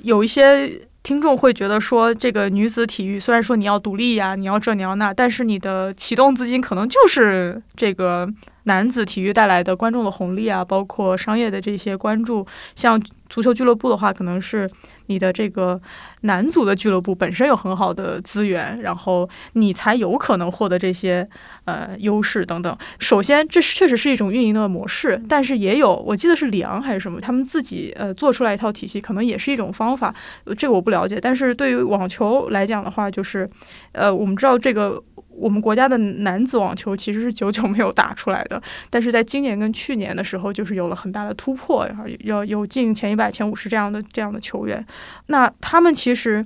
[0.03, 8.29] 有一些听众会觉得说，这个女子体育虽然说你要独立呀，你要这你要那，但是你的启动资金可能就是这个
[8.67, 12.47] 男子体育带来的观众的红利啊，包括商业的这些关注，
[12.77, 14.71] 像足球俱乐部的话，可能是。
[15.09, 15.81] 你的这个
[16.23, 21.25] 男足的俱乐部本身有很好的资源，然后你才有可能获得这些
[21.65, 22.77] 呃优势等等。
[22.99, 30.13] 首先，这确实是一种运营的模式，但是也有，我记得是里昂还是什么，他们自己呃做出来一套体系，可能也是一种方法。
[30.59, 31.21] 这个我不了解。
[31.23, 33.49] 但是对于网球来讲的话，就是
[33.93, 35.01] 呃，我们知道这个。
[35.37, 44.85] 我们国家的男子网球其实是久久没有打出来的，但是在今年跟去年的时候，就是有了很大的突破，然后要有进前一百、前五十这样的这样的球员。
[45.27, 46.45] 那他们其实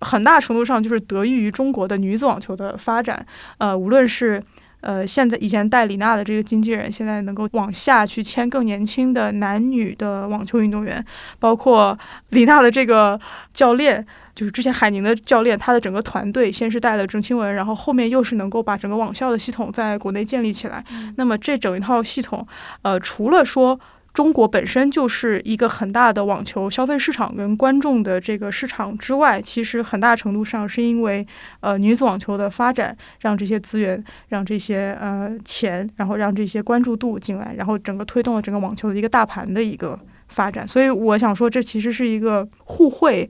[0.00, 3.26] 很大程度上就是得益于中国的女子网球的发展。
[3.58, 4.42] 呃，无论是
[4.82, 11.02] 呃现在以前带李娜的这个经纪人，现在能够往下去签更年轻的男女的网球运动员，
[11.38, 13.18] 包括李娜的这个
[13.54, 14.06] 教练。
[14.34, 20.82] 就是之前海宁的教练，他的整个团队先是带了郑钦文，然后后面又是能够把整个网校的系统在国内建立起来。
[21.16, 22.46] 那么这整一套系统，
[22.80, 23.78] 呃，除了说
[24.12, 31.26] 中国本身就是一个很大的网球消费市场跟观众的这个市场之外，其实很大程度上是因为
[31.60, 39.98] 呃女子网球的发展，让这些资源、让这些呃钱，然后让这些关注度进来，然后整个推动了整个网球的一个大盘的一个。
[40.28, 43.28] 发展，所以我想说，这其实是一个互惠、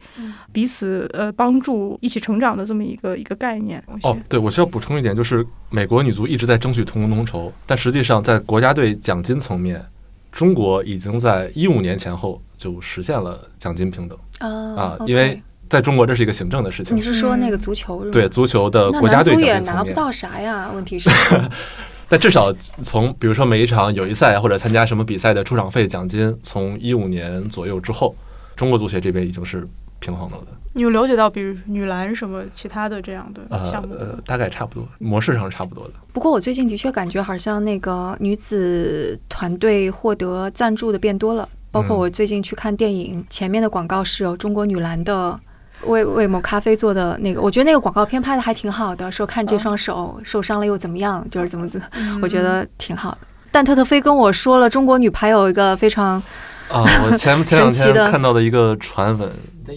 [0.52, 3.82] 彼此呃帮助、一起成长的这么一个一个概念。
[4.04, 9.84] 哦，对，我需要补充一点，就是美国女足一直在争取同工同酬，但实际上在国家队奖金层面，
[10.32, 16.96] 中国已经在一五年前后就实现了奖金平等啊，因为在中国这是一个行政的事情。
[16.96, 18.04] 你是说那个足球？
[18.10, 20.70] 对，足球的国家队也拿不到啥呀？
[20.74, 21.10] 问题是。
[22.08, 22.52] 但至少
[22.82, 28.14] 从比如说每一场友谊赛或者参加什么比赛的出场费奖金，从一五年左右之后，
[28.54, 29.66] 中国足协这边已经是
[30.02, 30.48] 平衡了的。
[30.74, 33.94] 你有了解到，比如女篮什么其他的这样的项目？
[33.94, 35.92] 呃，大概差不多，模式上是差不多的。
[36.12, 45.38] 不过我最近的确感觉好像那个女子团队获得赞助的变多了，包括我最近去看电影，前面的广告是有中国女篮的。
[45.86, 49.10] 为为某咖啡做的那个，我觉得那个广告片拍的还挺好的。
[49.10, 51.86] 说看这双手受伤了又怎么样，就是怎么怎么，
[52.22, 53.18] 我觉得挺好的。
[53.50, 56.22] 但特特飞跟我说了，中国女排有一个非常
[56.70, 59.30] 啊，我前 前两天看到的一个传闻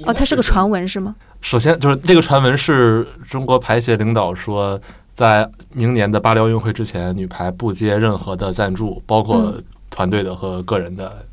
[0.06, 1.16] 哦，它是个传闻是吗？
[1.42, 4.80] 首先就是这个传闻是中国排协领导说，
[5.14, 9.54] 在明年的巴黎奥运会之前，女排不接任何的赞助，包括
[9.90, 11.26] 团队的和个人的。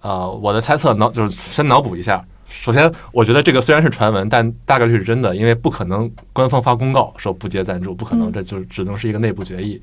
[0.00, 2.20] 啊，我的猜测脑就是先脑补一下。
[2.48, 9.80] 首先，我觉得这个虽然是传闻，但大概率是真的，因为不可能官方发公告说不接赞助，不可能，这就只能是一个内部决议。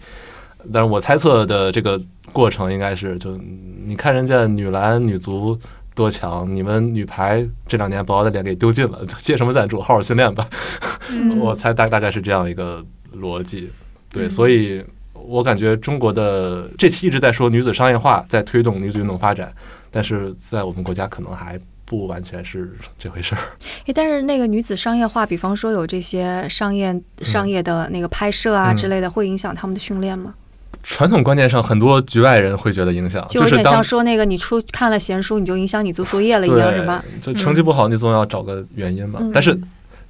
[0.73, 1.99] 但是我猜测的这个
[2.31, 3.37] 过程应该是，就
[3.85, 5.57] 你看人家女篮、女足
[5.95, 9.81] 多强，你们女排这两年把我的脸给丢尽了，接什么赞助？
[9.81, 10.47] 好好训练吧。
[11.39, 12.85] 我猜大大概是这样一个
[13.15, 13.71] 逻辑。
[14.11, 14.83] 对，所以
[15.13, 19.53] 我感觉中国的这期一直在说女子商业化，在推动女子运动发展，
[19.89, 21.59] 但是在我们国家可能还。
[21.89, 23.41] 不完全是这回事儿，
[23.87, 30.35] 诶，但是那个女子商业化，比方说有这些商业商业的那个拍摄啊之类的，会影响他们的训练吗？
[30.83, 37.03] 传统观念上，很多局外人会觉得影响，就有点像说那个你出看了闲书，你就影响你做作业了一样，是吧？
[37.21, 39.19] 就成绩不好，你总要找个原因嘛。
[39.33, 39.59] 但是，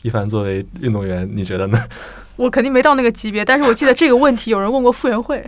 [0.02, 1.80] 一凡作为运动员，你觉得呢？
[2.38, 5.44] 我肯定没到那个级别，但是我记得这个问题有人问过傅园慧。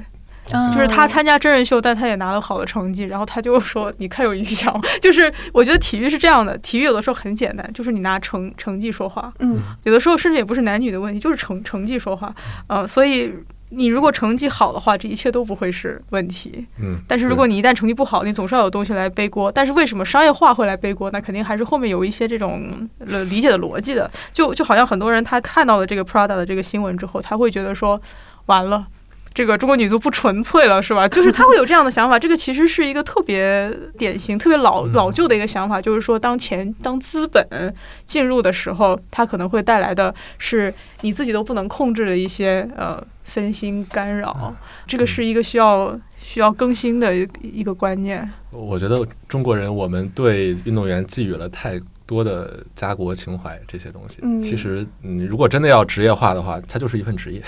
[0.73, 4.77] 就是他参加真人秀，但他也拿了好的成绩，然后他就说：“你看有影响。
[4.99, 9.31] ”就是我觉得体育是这样的，体育有的时候很简单，就是你拿成成绩说话。
[9.39, 12.35] 嗯，有的时候甚至也不是男女的问题，就是成成绩说话。
[12.67, 13.33] 呃，所以
[13.73, 16.65] 你如果成绩好的话，这一切都不会是问题。
[16.79, 19.51] 嗯，但是如果你一旦成绩不好，你总是要有东西来背锅。
[19.51, 21.09] 但是为什么商业化会来背锅？
[21.11, 22.87] 那肯定还是后面有一些这种
[23.29, 24.09] 理解的逻辑的。
[24.33, 27.99] 就就好像很多人他看到了这个 Prada 的这个新闻之后，他会觉得说，
[28.45, 28.87] 完了。
[29.33, 31.07] 这个中国女足不纯粹了，是吧？
[31.09, 32.19] 就是他会有这样的想法。
[32.19, 44.55] 这个其实是一个特别典型、特别老老旧的一个想法，就是说，当钱、当资本进入的时候，它可能会带来的是你自己都不能控制的一些呃分心干扰。
[44.87, 48.29] 这个是一个需要需要更新的一个观念。
[48.51, 54.21] 我觉得中国人，我们对运动员寄予了太多的家国情怀这些东西。
[54.41, 57.41] 其实，你如果真的要职业化的话，它就是一份职业。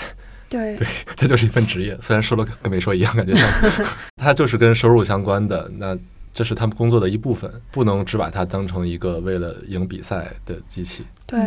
[0.48, 1.98] 对， 对，它就是一份职业。
[2.00, 3.48] 虽然说了跟没说一样，感觉像
[4.16, 5.70] 它就是跟收入相关的。
[5.76, 5.96] 那
[6.32, 11.04] 这是他们工作的一部分，不能只把它当成一个为了赢比赛的机器。
[11.26, 11.38] 对，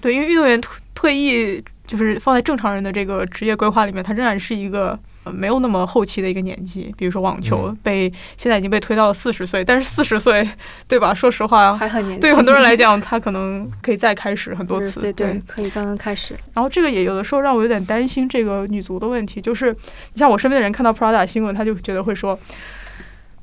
[0.00, 1.62] 对，因为运动员退退役。
[1.86, 6.94] 就是放在正常人的这个职业规划里面，他仍然是一个没有那么后期的一个年纪。
[6.96, 10.48] 比如说网球，被现在已经被推到了四十岁，但是四十岁，
[10.88, 11.12] 对吧？
[11.12, 12.20] 说实话，还很年轻。
[12.20, 15.12] 对很多人来讲，他可能可以再开始很多次。
[15.12, 16.34] 对，可以刚刚开始。
[16.54, 22.38] 然后这个也有的时候让我有点担心这个女足的问题，就是你像我身边的人看到 Prada 新闻，他就觉得会说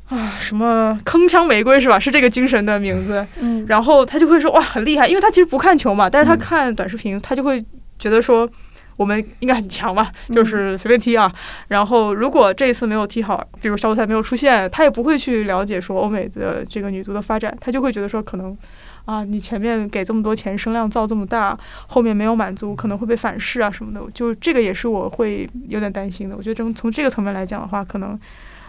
[0.07, 1.99] 啊，什么铿锵玫瑰是吧？
[1.99, 3.27] 是这个精神的名字。
[3.39, 3.65] 嗯。
[3.67, 7.63] 然后他就会说哇，很厉害，因为他其实不看球嘛，但是他看短视频，他就会。
[7.99, 8.49] 觉得说
[8.95, 11.31] 我们应该很强吧，就是随便踢啊。
[11.67, 18.57] 然后如果这一次没有踢好，比如小组赛没有出现，他也不会去了解说欧美的这个女足的发展，他就会觉得说可能
[19.05, 24.01] 啊，你前面给这么多钱，声量造这么大，后面没有满足，可能会被反噬啊什么的。
[24.13, 26.35] 就这个也是我会有点担心的。
[26.35, 28.19] 我觉得从从这个层面来讲的话，可能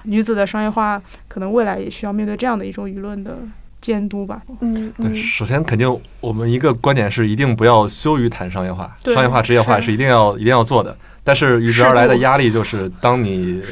[0.05, 3.39] 女子的商业化可能未来也需要面对这样的一种舆论的。
[3.81, 10.97] 监督吧，嗯，对，首先肯定我们一个观点是一定不要羞于谈商业化，商业化、职业化是一定要一定要做的。
[11.25, 13.63] 但是与之而来的压力就是，当你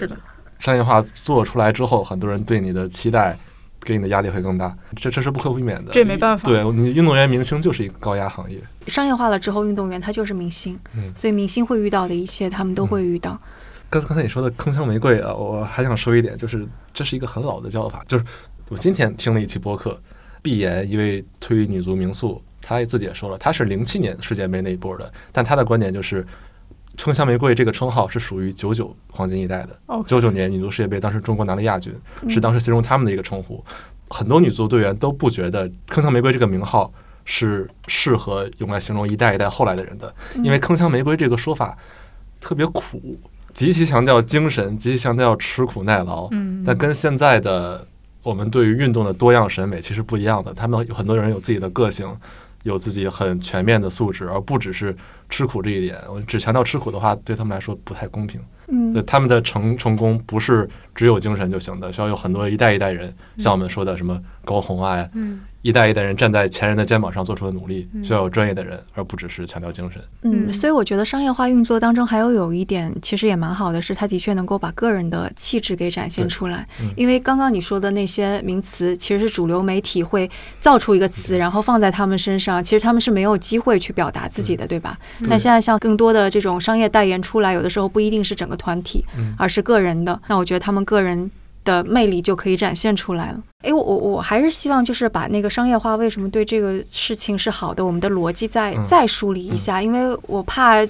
[0.59, 3.38] 商业化做出来之后，很多人对你的期待，
[3.80, 5.92] 给你的压力会更大，这这是不可避免的。
[5.92, 8.59] 这没办法，对你运动员明星就是一个高压行业。
[8.86, 10.78] 商业化了之后，运动员他就是明星，
[11.14, 13.38] 所以明星会遇到的一切，他们都会遇到。
[13.90, 18.24] 刚刚才你说的铿锵玫瑰啊，我还想说一点，就是这是一个很老的叫法，就是。
[18.68, 19.98] 我今天听了一期播客，
[20.42, 26.22] 毕岩一位推女足名宿，他自己也说了，他是零七年世界杯那一波的，但他的观点就是
[26.98, 29.78] “铿锵玫瑰”这个称号是属于九九黄金一代的。
[30.06, 31.94] 九九年女足世界杯，当时中国拿了亚军，
[32.28, 33.64] 是当时形容他们的一个称呼。
[34.10, 36.92] 很多女足队员都不觉得“铿锵玫瑰”这个名号
[37.24, 41.74] 是适合用来形容一代一代后来的人的，因为“铿锵玫瑰”这个说法
[42.38, 43.18] 特别苦，
[43.54, 46.28] 极其强调精神，极其强调吃苦耐劳。
[46.32, 47.86] 嗯，但跟现在的。
[48.22, 52.06] 我们对于运动的多样审美其实不一样的，他们有很多人有自己的个性，
[52.64, 54.94] 有自己很全面的素质，而不只是
[55.30, 55.96] 吃苦这一点。
[56.10, 58.40] 我只强调吃苦的话，对他们来说不太公平。
[58.70, 65.08] 嗯，他们的成成功不是只有精神就行的，需要有很多一代一代人，像我们说的什么高红啊。
[65.14, 65.40] 嗯。
[65.62, 70.00] 一代一代人站在前人的肩膀上做出的努力，需要有专业的人，而不只是强调精神。
[70.22, 76.66] 嗯，所以我觉得商业化运作当中还有有一点，其实也蛮好的，是它的确能够把个人的气质给展现出来。
[76.94, 80.30] 因为刚刚你说的那些名词，其实是主流媒体会
[80.61, 84.96] 造出一个词，然后放在他们身上，其实他们是没有机会去表达自己的，对吧？
[85.22, 89.04] 那现在像更多的这种商业代言出来，有的时候不一定是整个团体，
[89.36, 90.20] 而是个人的。
[90.28, 91.28] 那我觉得他们个人。
[91.68, 93.42] 的魅力就可以展现出来了。
[93.62, 100.86] 诶，我我我还是希望就是把那个商业化为什么对这个事情是好的，我们的逻辑再再梳理一下，因为我怕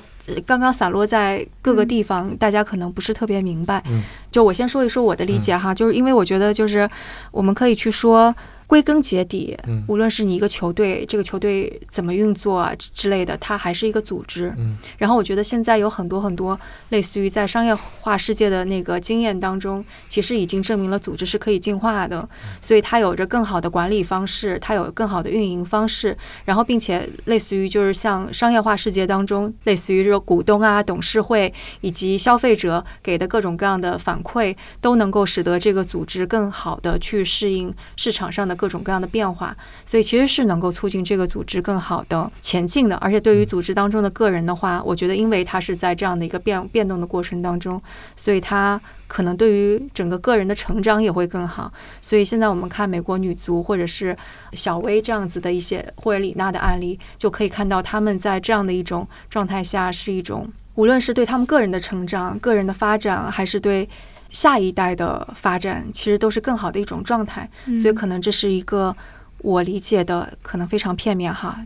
[0.46, 3.82] 刚刚散落在各个地方，大家可能不是特别明白。
[4.30, 6.88] 就我先说一说我的理解哈，就是因为我觉得就是
[7.32, 8.32] 我们可以去说。
[8.68, 9.56] 归根结底，
[9.86, 14.54] 无论是你一个球队，这个球队怎么运作啊之类的，它还是一个组织。
[14.98, 16.58] 然后我觉得现在有很多很多
[16.90, 22.28] 类似于在商业化世界的那个经验当中，其实已经证明了组织是可以进化的，
[22.60, 26.14] 所以它有着更好的管理方式，它有更好的运营方式。
[26.44, 31.50] 然后并且类似于就是像商业化世界当中，类似于这股东啊、董事会
[31.80, 38.57] 以及消费者给的各种各样的反馈，都能够使得这个组织更好的去适应市场上的。
[38.59, 39.56] 各种各样的变化，
[39.86, 42.96] 所以其实是能够促进这个组织更好的前进的。
[42.96, 47.80] 而且对于组织当中的个人的话，我觉得因为他是在这样的一个变变动的过程当中，
[48.16, 51.72] 所以他可能对于整个个人的成长也会更好。
[52.02, 54.14] 所以现在我们看美国女足或者是
[54.52, 63.88] 小薇这样子的一些或者李娜的案例，就可以看到他们在这样的一种状态下，是一种无论是对他们个人的成长、个人的发展，还是对。
[64.30, 67.48] 下一代的发展其实都是更好的一种状态，
[67.80, 68.94] 所以可能这是一个
[69.38, 71.58] 我理解的可能非常片面哈，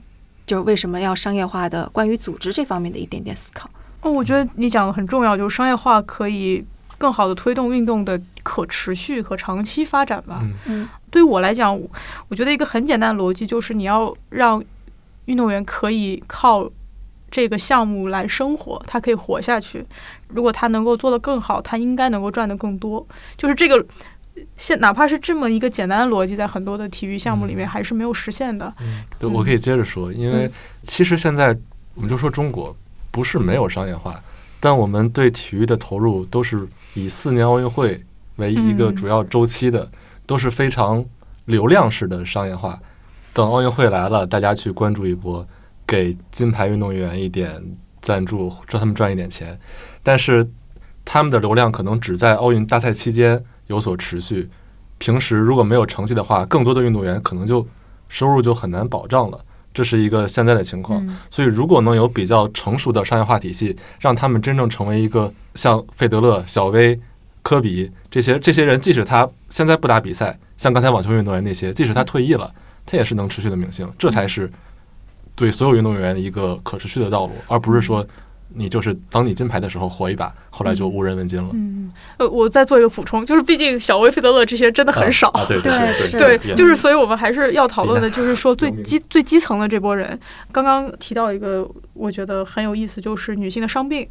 [0.47, 3.69] 就是为什么要商业化的关于组织这方面的一点点思考。
[4.03, 6.65] 哦，我觉得你讲的很重要，就是商业化可以
[6.99, 10.43] 更好的推动运动的可持续和长期发展吧。
[10.67, 11.77] 嗯，对于我来讲，
[12.29, 14.63] 我觉得一个很简单的逻辑就是你要让
[15.27, 16.69] 运动员可以靠
[17.31, 19.87] 这个项目来生活，他可以活下去。
[20.35, 23.07] 如果他能够做得更好，他应该能够赚得更多。
[23.37, 23.85] 就是这个
[24.57, 28.73] 现哪怕是这么一个简单的逻辑，在很多的体育项目里面还是没有实现的。
[28.81, 30.51] 嗯，对，我可以接着说，因为
[30.83, 31.57] 其实现在
[31.95, 32.75] 我们就说中国
[33.11, 34.19] 不是没有商业化，
[34.59, 38.03] 但我们对体育的投入都是以四年奥运会
[38.37, 39.91] 为一个主要周期的，
[40.25, 41.05] 都是非常
[41.45, 42.81] 流量式的商业化。
[43.35, 45.47] 等奥运会来了，大家去关注一波，
[45.87, 47.63] 给金牌运动员一点
[48.01, 49.59] 赞助，让他们赚一点钱。
[50.03, 50.49] 但是
[51.05, 54.49] 他们的流量可能只在奥运大赛期间有所持续，
[54.99, 57.67] 平时如果没有成绩的话，更多的运动员可能就
[58.09, 59.45] 收入就很难保障了。
[59.75, 61.05] 这是一个现在的情况。
[61.31, 67.01] 所以，如果能有比较成熟的商业化体系，让他们真正成为一个像费德勒、小威、
[67.43, 72.53] 科比这些这些人，即使他现在不打比赛，像刚才网球运动员那些，即使他退役了，
[72.85, 73.91] 他也是能持续的明星。
[73.99, 74.51] 这才是
[75.35, 78.07] 对所有运动员一个可持续的道路，而不是说。
[78.55, 81.49] 你就是当你金牌的时候火一把，后来就无人问津了。
[81.53, 85.31] 嗯，呃，我再做一个补充，就是毕竟小威、费德勒这些真的很少。
[85.49, 85.73] 对对
[86.19, 90.19] 对，对，就是所以我们还是要讨论的，就是说最基最基层的这波人。
[90.51, 94.09] 刚刚提到一个，我觉得很有意思，就是女性的伤病。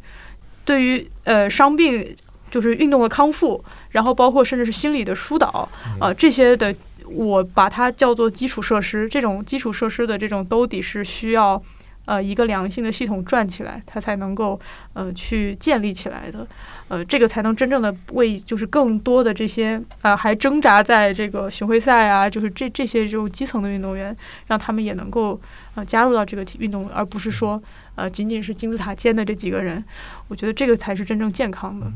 [0.64, 2.16] 对于呃伤病，
[2.50, 5.68] 就是运动的康复，然后包括甚至是心理的疏导，
[6.00, 6.74] 呃这些的，
[7.06, 9.08] 我把它叫做基础设施。
[9.08, 11.62] 这种基础设施的这种兜底是需要。
[12.04, 14.58] 呃，一个良性的系统转起来，它才能够
[14.92, 16.44] 呃去建立起来的，
[16.88, 24.14] 呃，这个才能真正的为就是更多的这些啊还挣扎在这个巡回赛啊，就是这这些这种基层的运动员，
[24.48, 25.40] 让他们也能够
[25.76, 27.62] 呃加入到这个体运动，而不是说
[27.94, 29.82] 呃仅仅是金字塔尖的这几个人，
[30.26, 31.86] 我觉得这个才是真正健康的。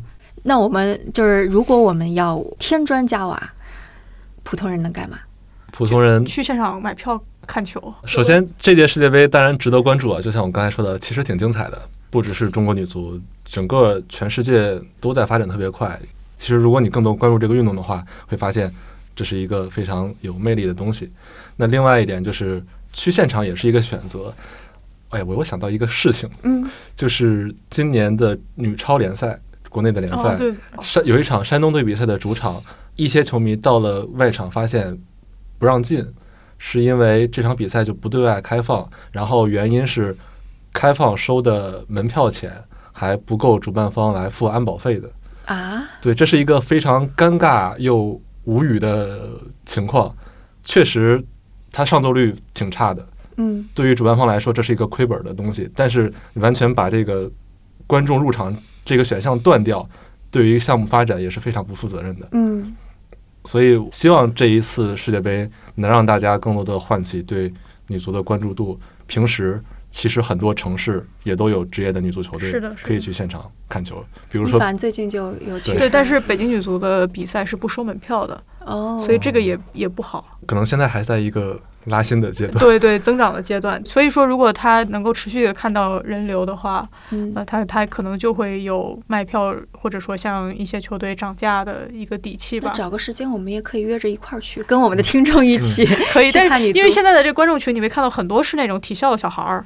[0.44, 3.52] 那我们就是如果我们要添砖加瓦，
[4.44, 5.18] 普通人能干嘛？
[5.72, 7.20] 普通人去现场买票。
[7.46, 10.20] 看球，首先这届世界杯当然值得关注啊！
[10.20, 11.80] 就像我刚才说的，其实挺精彩的，
[12.10, 15.98] 不只是中国女足，整个全世界都在发展特别快。
[16.36, 18.70] 其实如果你更多关注这个运动的话，会发现
[19.14, 21.10] 这是一个非常有魅力的东西。
[21.56, 24.34] 那另外一点就是去现场也是一个选择。
[25.10, 29.38] 哎呀，我又想到一个事情，嗯，就是今年的女超联赛，
[29.70, 30.36] 国内的联赛，
[30.82, 32.62] 山有一场山东队比赛的主场，
[32.96, 34.98] 一些球迷到了外场发现
[35.58, 36.04] 不让进。
[36.58, 40.16] 是因为这场比赛就不对外开放，然后原因是
[40.72, 42.52] 开放收的门票钱
[42.92, 45.10] 还不够主办方来付安保费的
[45.46, 45.84] 啊？
[46.00, 49.20] 对，这是一个非常尴尬又无语的
[49.64, 50.14] 情况。
[50.62, 51.22] 确实，
[51.70, 53.06] 它上座率挺差的。
[53.36, 55.70] 嗯，对于主办方来说，这是一个亏本的东西。
[55.74, 57.30] 但是，完全把这个
[57.86, 59.86] 观众入场这个选项断掉，
[60.30, 62.28] 对于项目发展也是非常不负责任的。
[62.32, 62.74] 嗯。
[63.46, 67.52] 所以，希望这一次世界杯能让大家更多的唤起对
[67.86, 68.78] 女足的关注度。
[69.06, 74.04] 平时其实很多城市也都有职业的女足球队，是的，可以去现场看球。
[74.30, 75.72] 比如说，最近就有去。
[75.74, 80.38] 对，但是北京女足的比赛是不收门票的哦，所以这个也也不好。
[80.44, 81.58] 可能现在还在一个。
[81.86, 83.82] 拉新的阶段，对对，增长的阶段。
[83.84, 86.88] 所以说，如果他能够持续的看到人流的话，
[87.34, 92.72] 那他他可能就会有卖票，或者说像一些球队涨价的一个底气吧。
[92.74, 96.30] 找个时间，我们也可以约着一块儿去，跟我们的听众一起可以。
[96.32, 99.64] 但是因为现在的这观众群，你会看到很多是那种体校的小孩儿，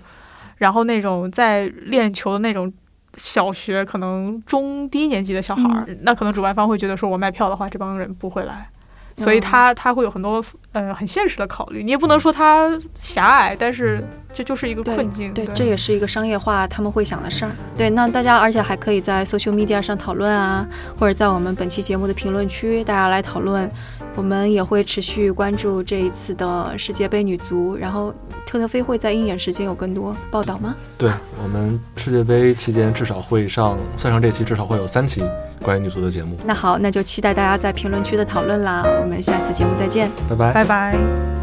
[0.58, 2.70] 然后那种在练球的那种
[3.16, 8.68] 小学可能中低年级的小孩儿，那可能主办方会觉得说，我卖票的话，这帮人不会来。
[9.16, 10.42] 所以他他会有很多
[10.72, 14.02] 呃很现实的考虑，你也不能说它狭隘，但是
[14.32, 15.32] 这就是一个困境。
[15.34, 17.50] 对，这也是一个商业化他们会想的事儿。
[17.76, 20.66] 对，那大家而且还可以在 social media 上讨论啊，
[20.98, 23.70] 或者在我们本期节目的评论区大家来讨论。
[24.16, 28.12] 我们也会持续关注这一次的世界杯女足，然后
[28.44, 30.74] 特特飞会在鹰眼时间有更多报道吗？
[30.98, 31.08] 对
[31.40, 35.22] 我们世界杯期间至少会上，算上这期至少会有三期
[35.62, 36.36] 关于女足的节目。
[36.44, 38.84] 那好，那就期待大家在评论区的讨论啦。
[39.00, 41.39] 我们下次节目再见，拜拜，拜拜。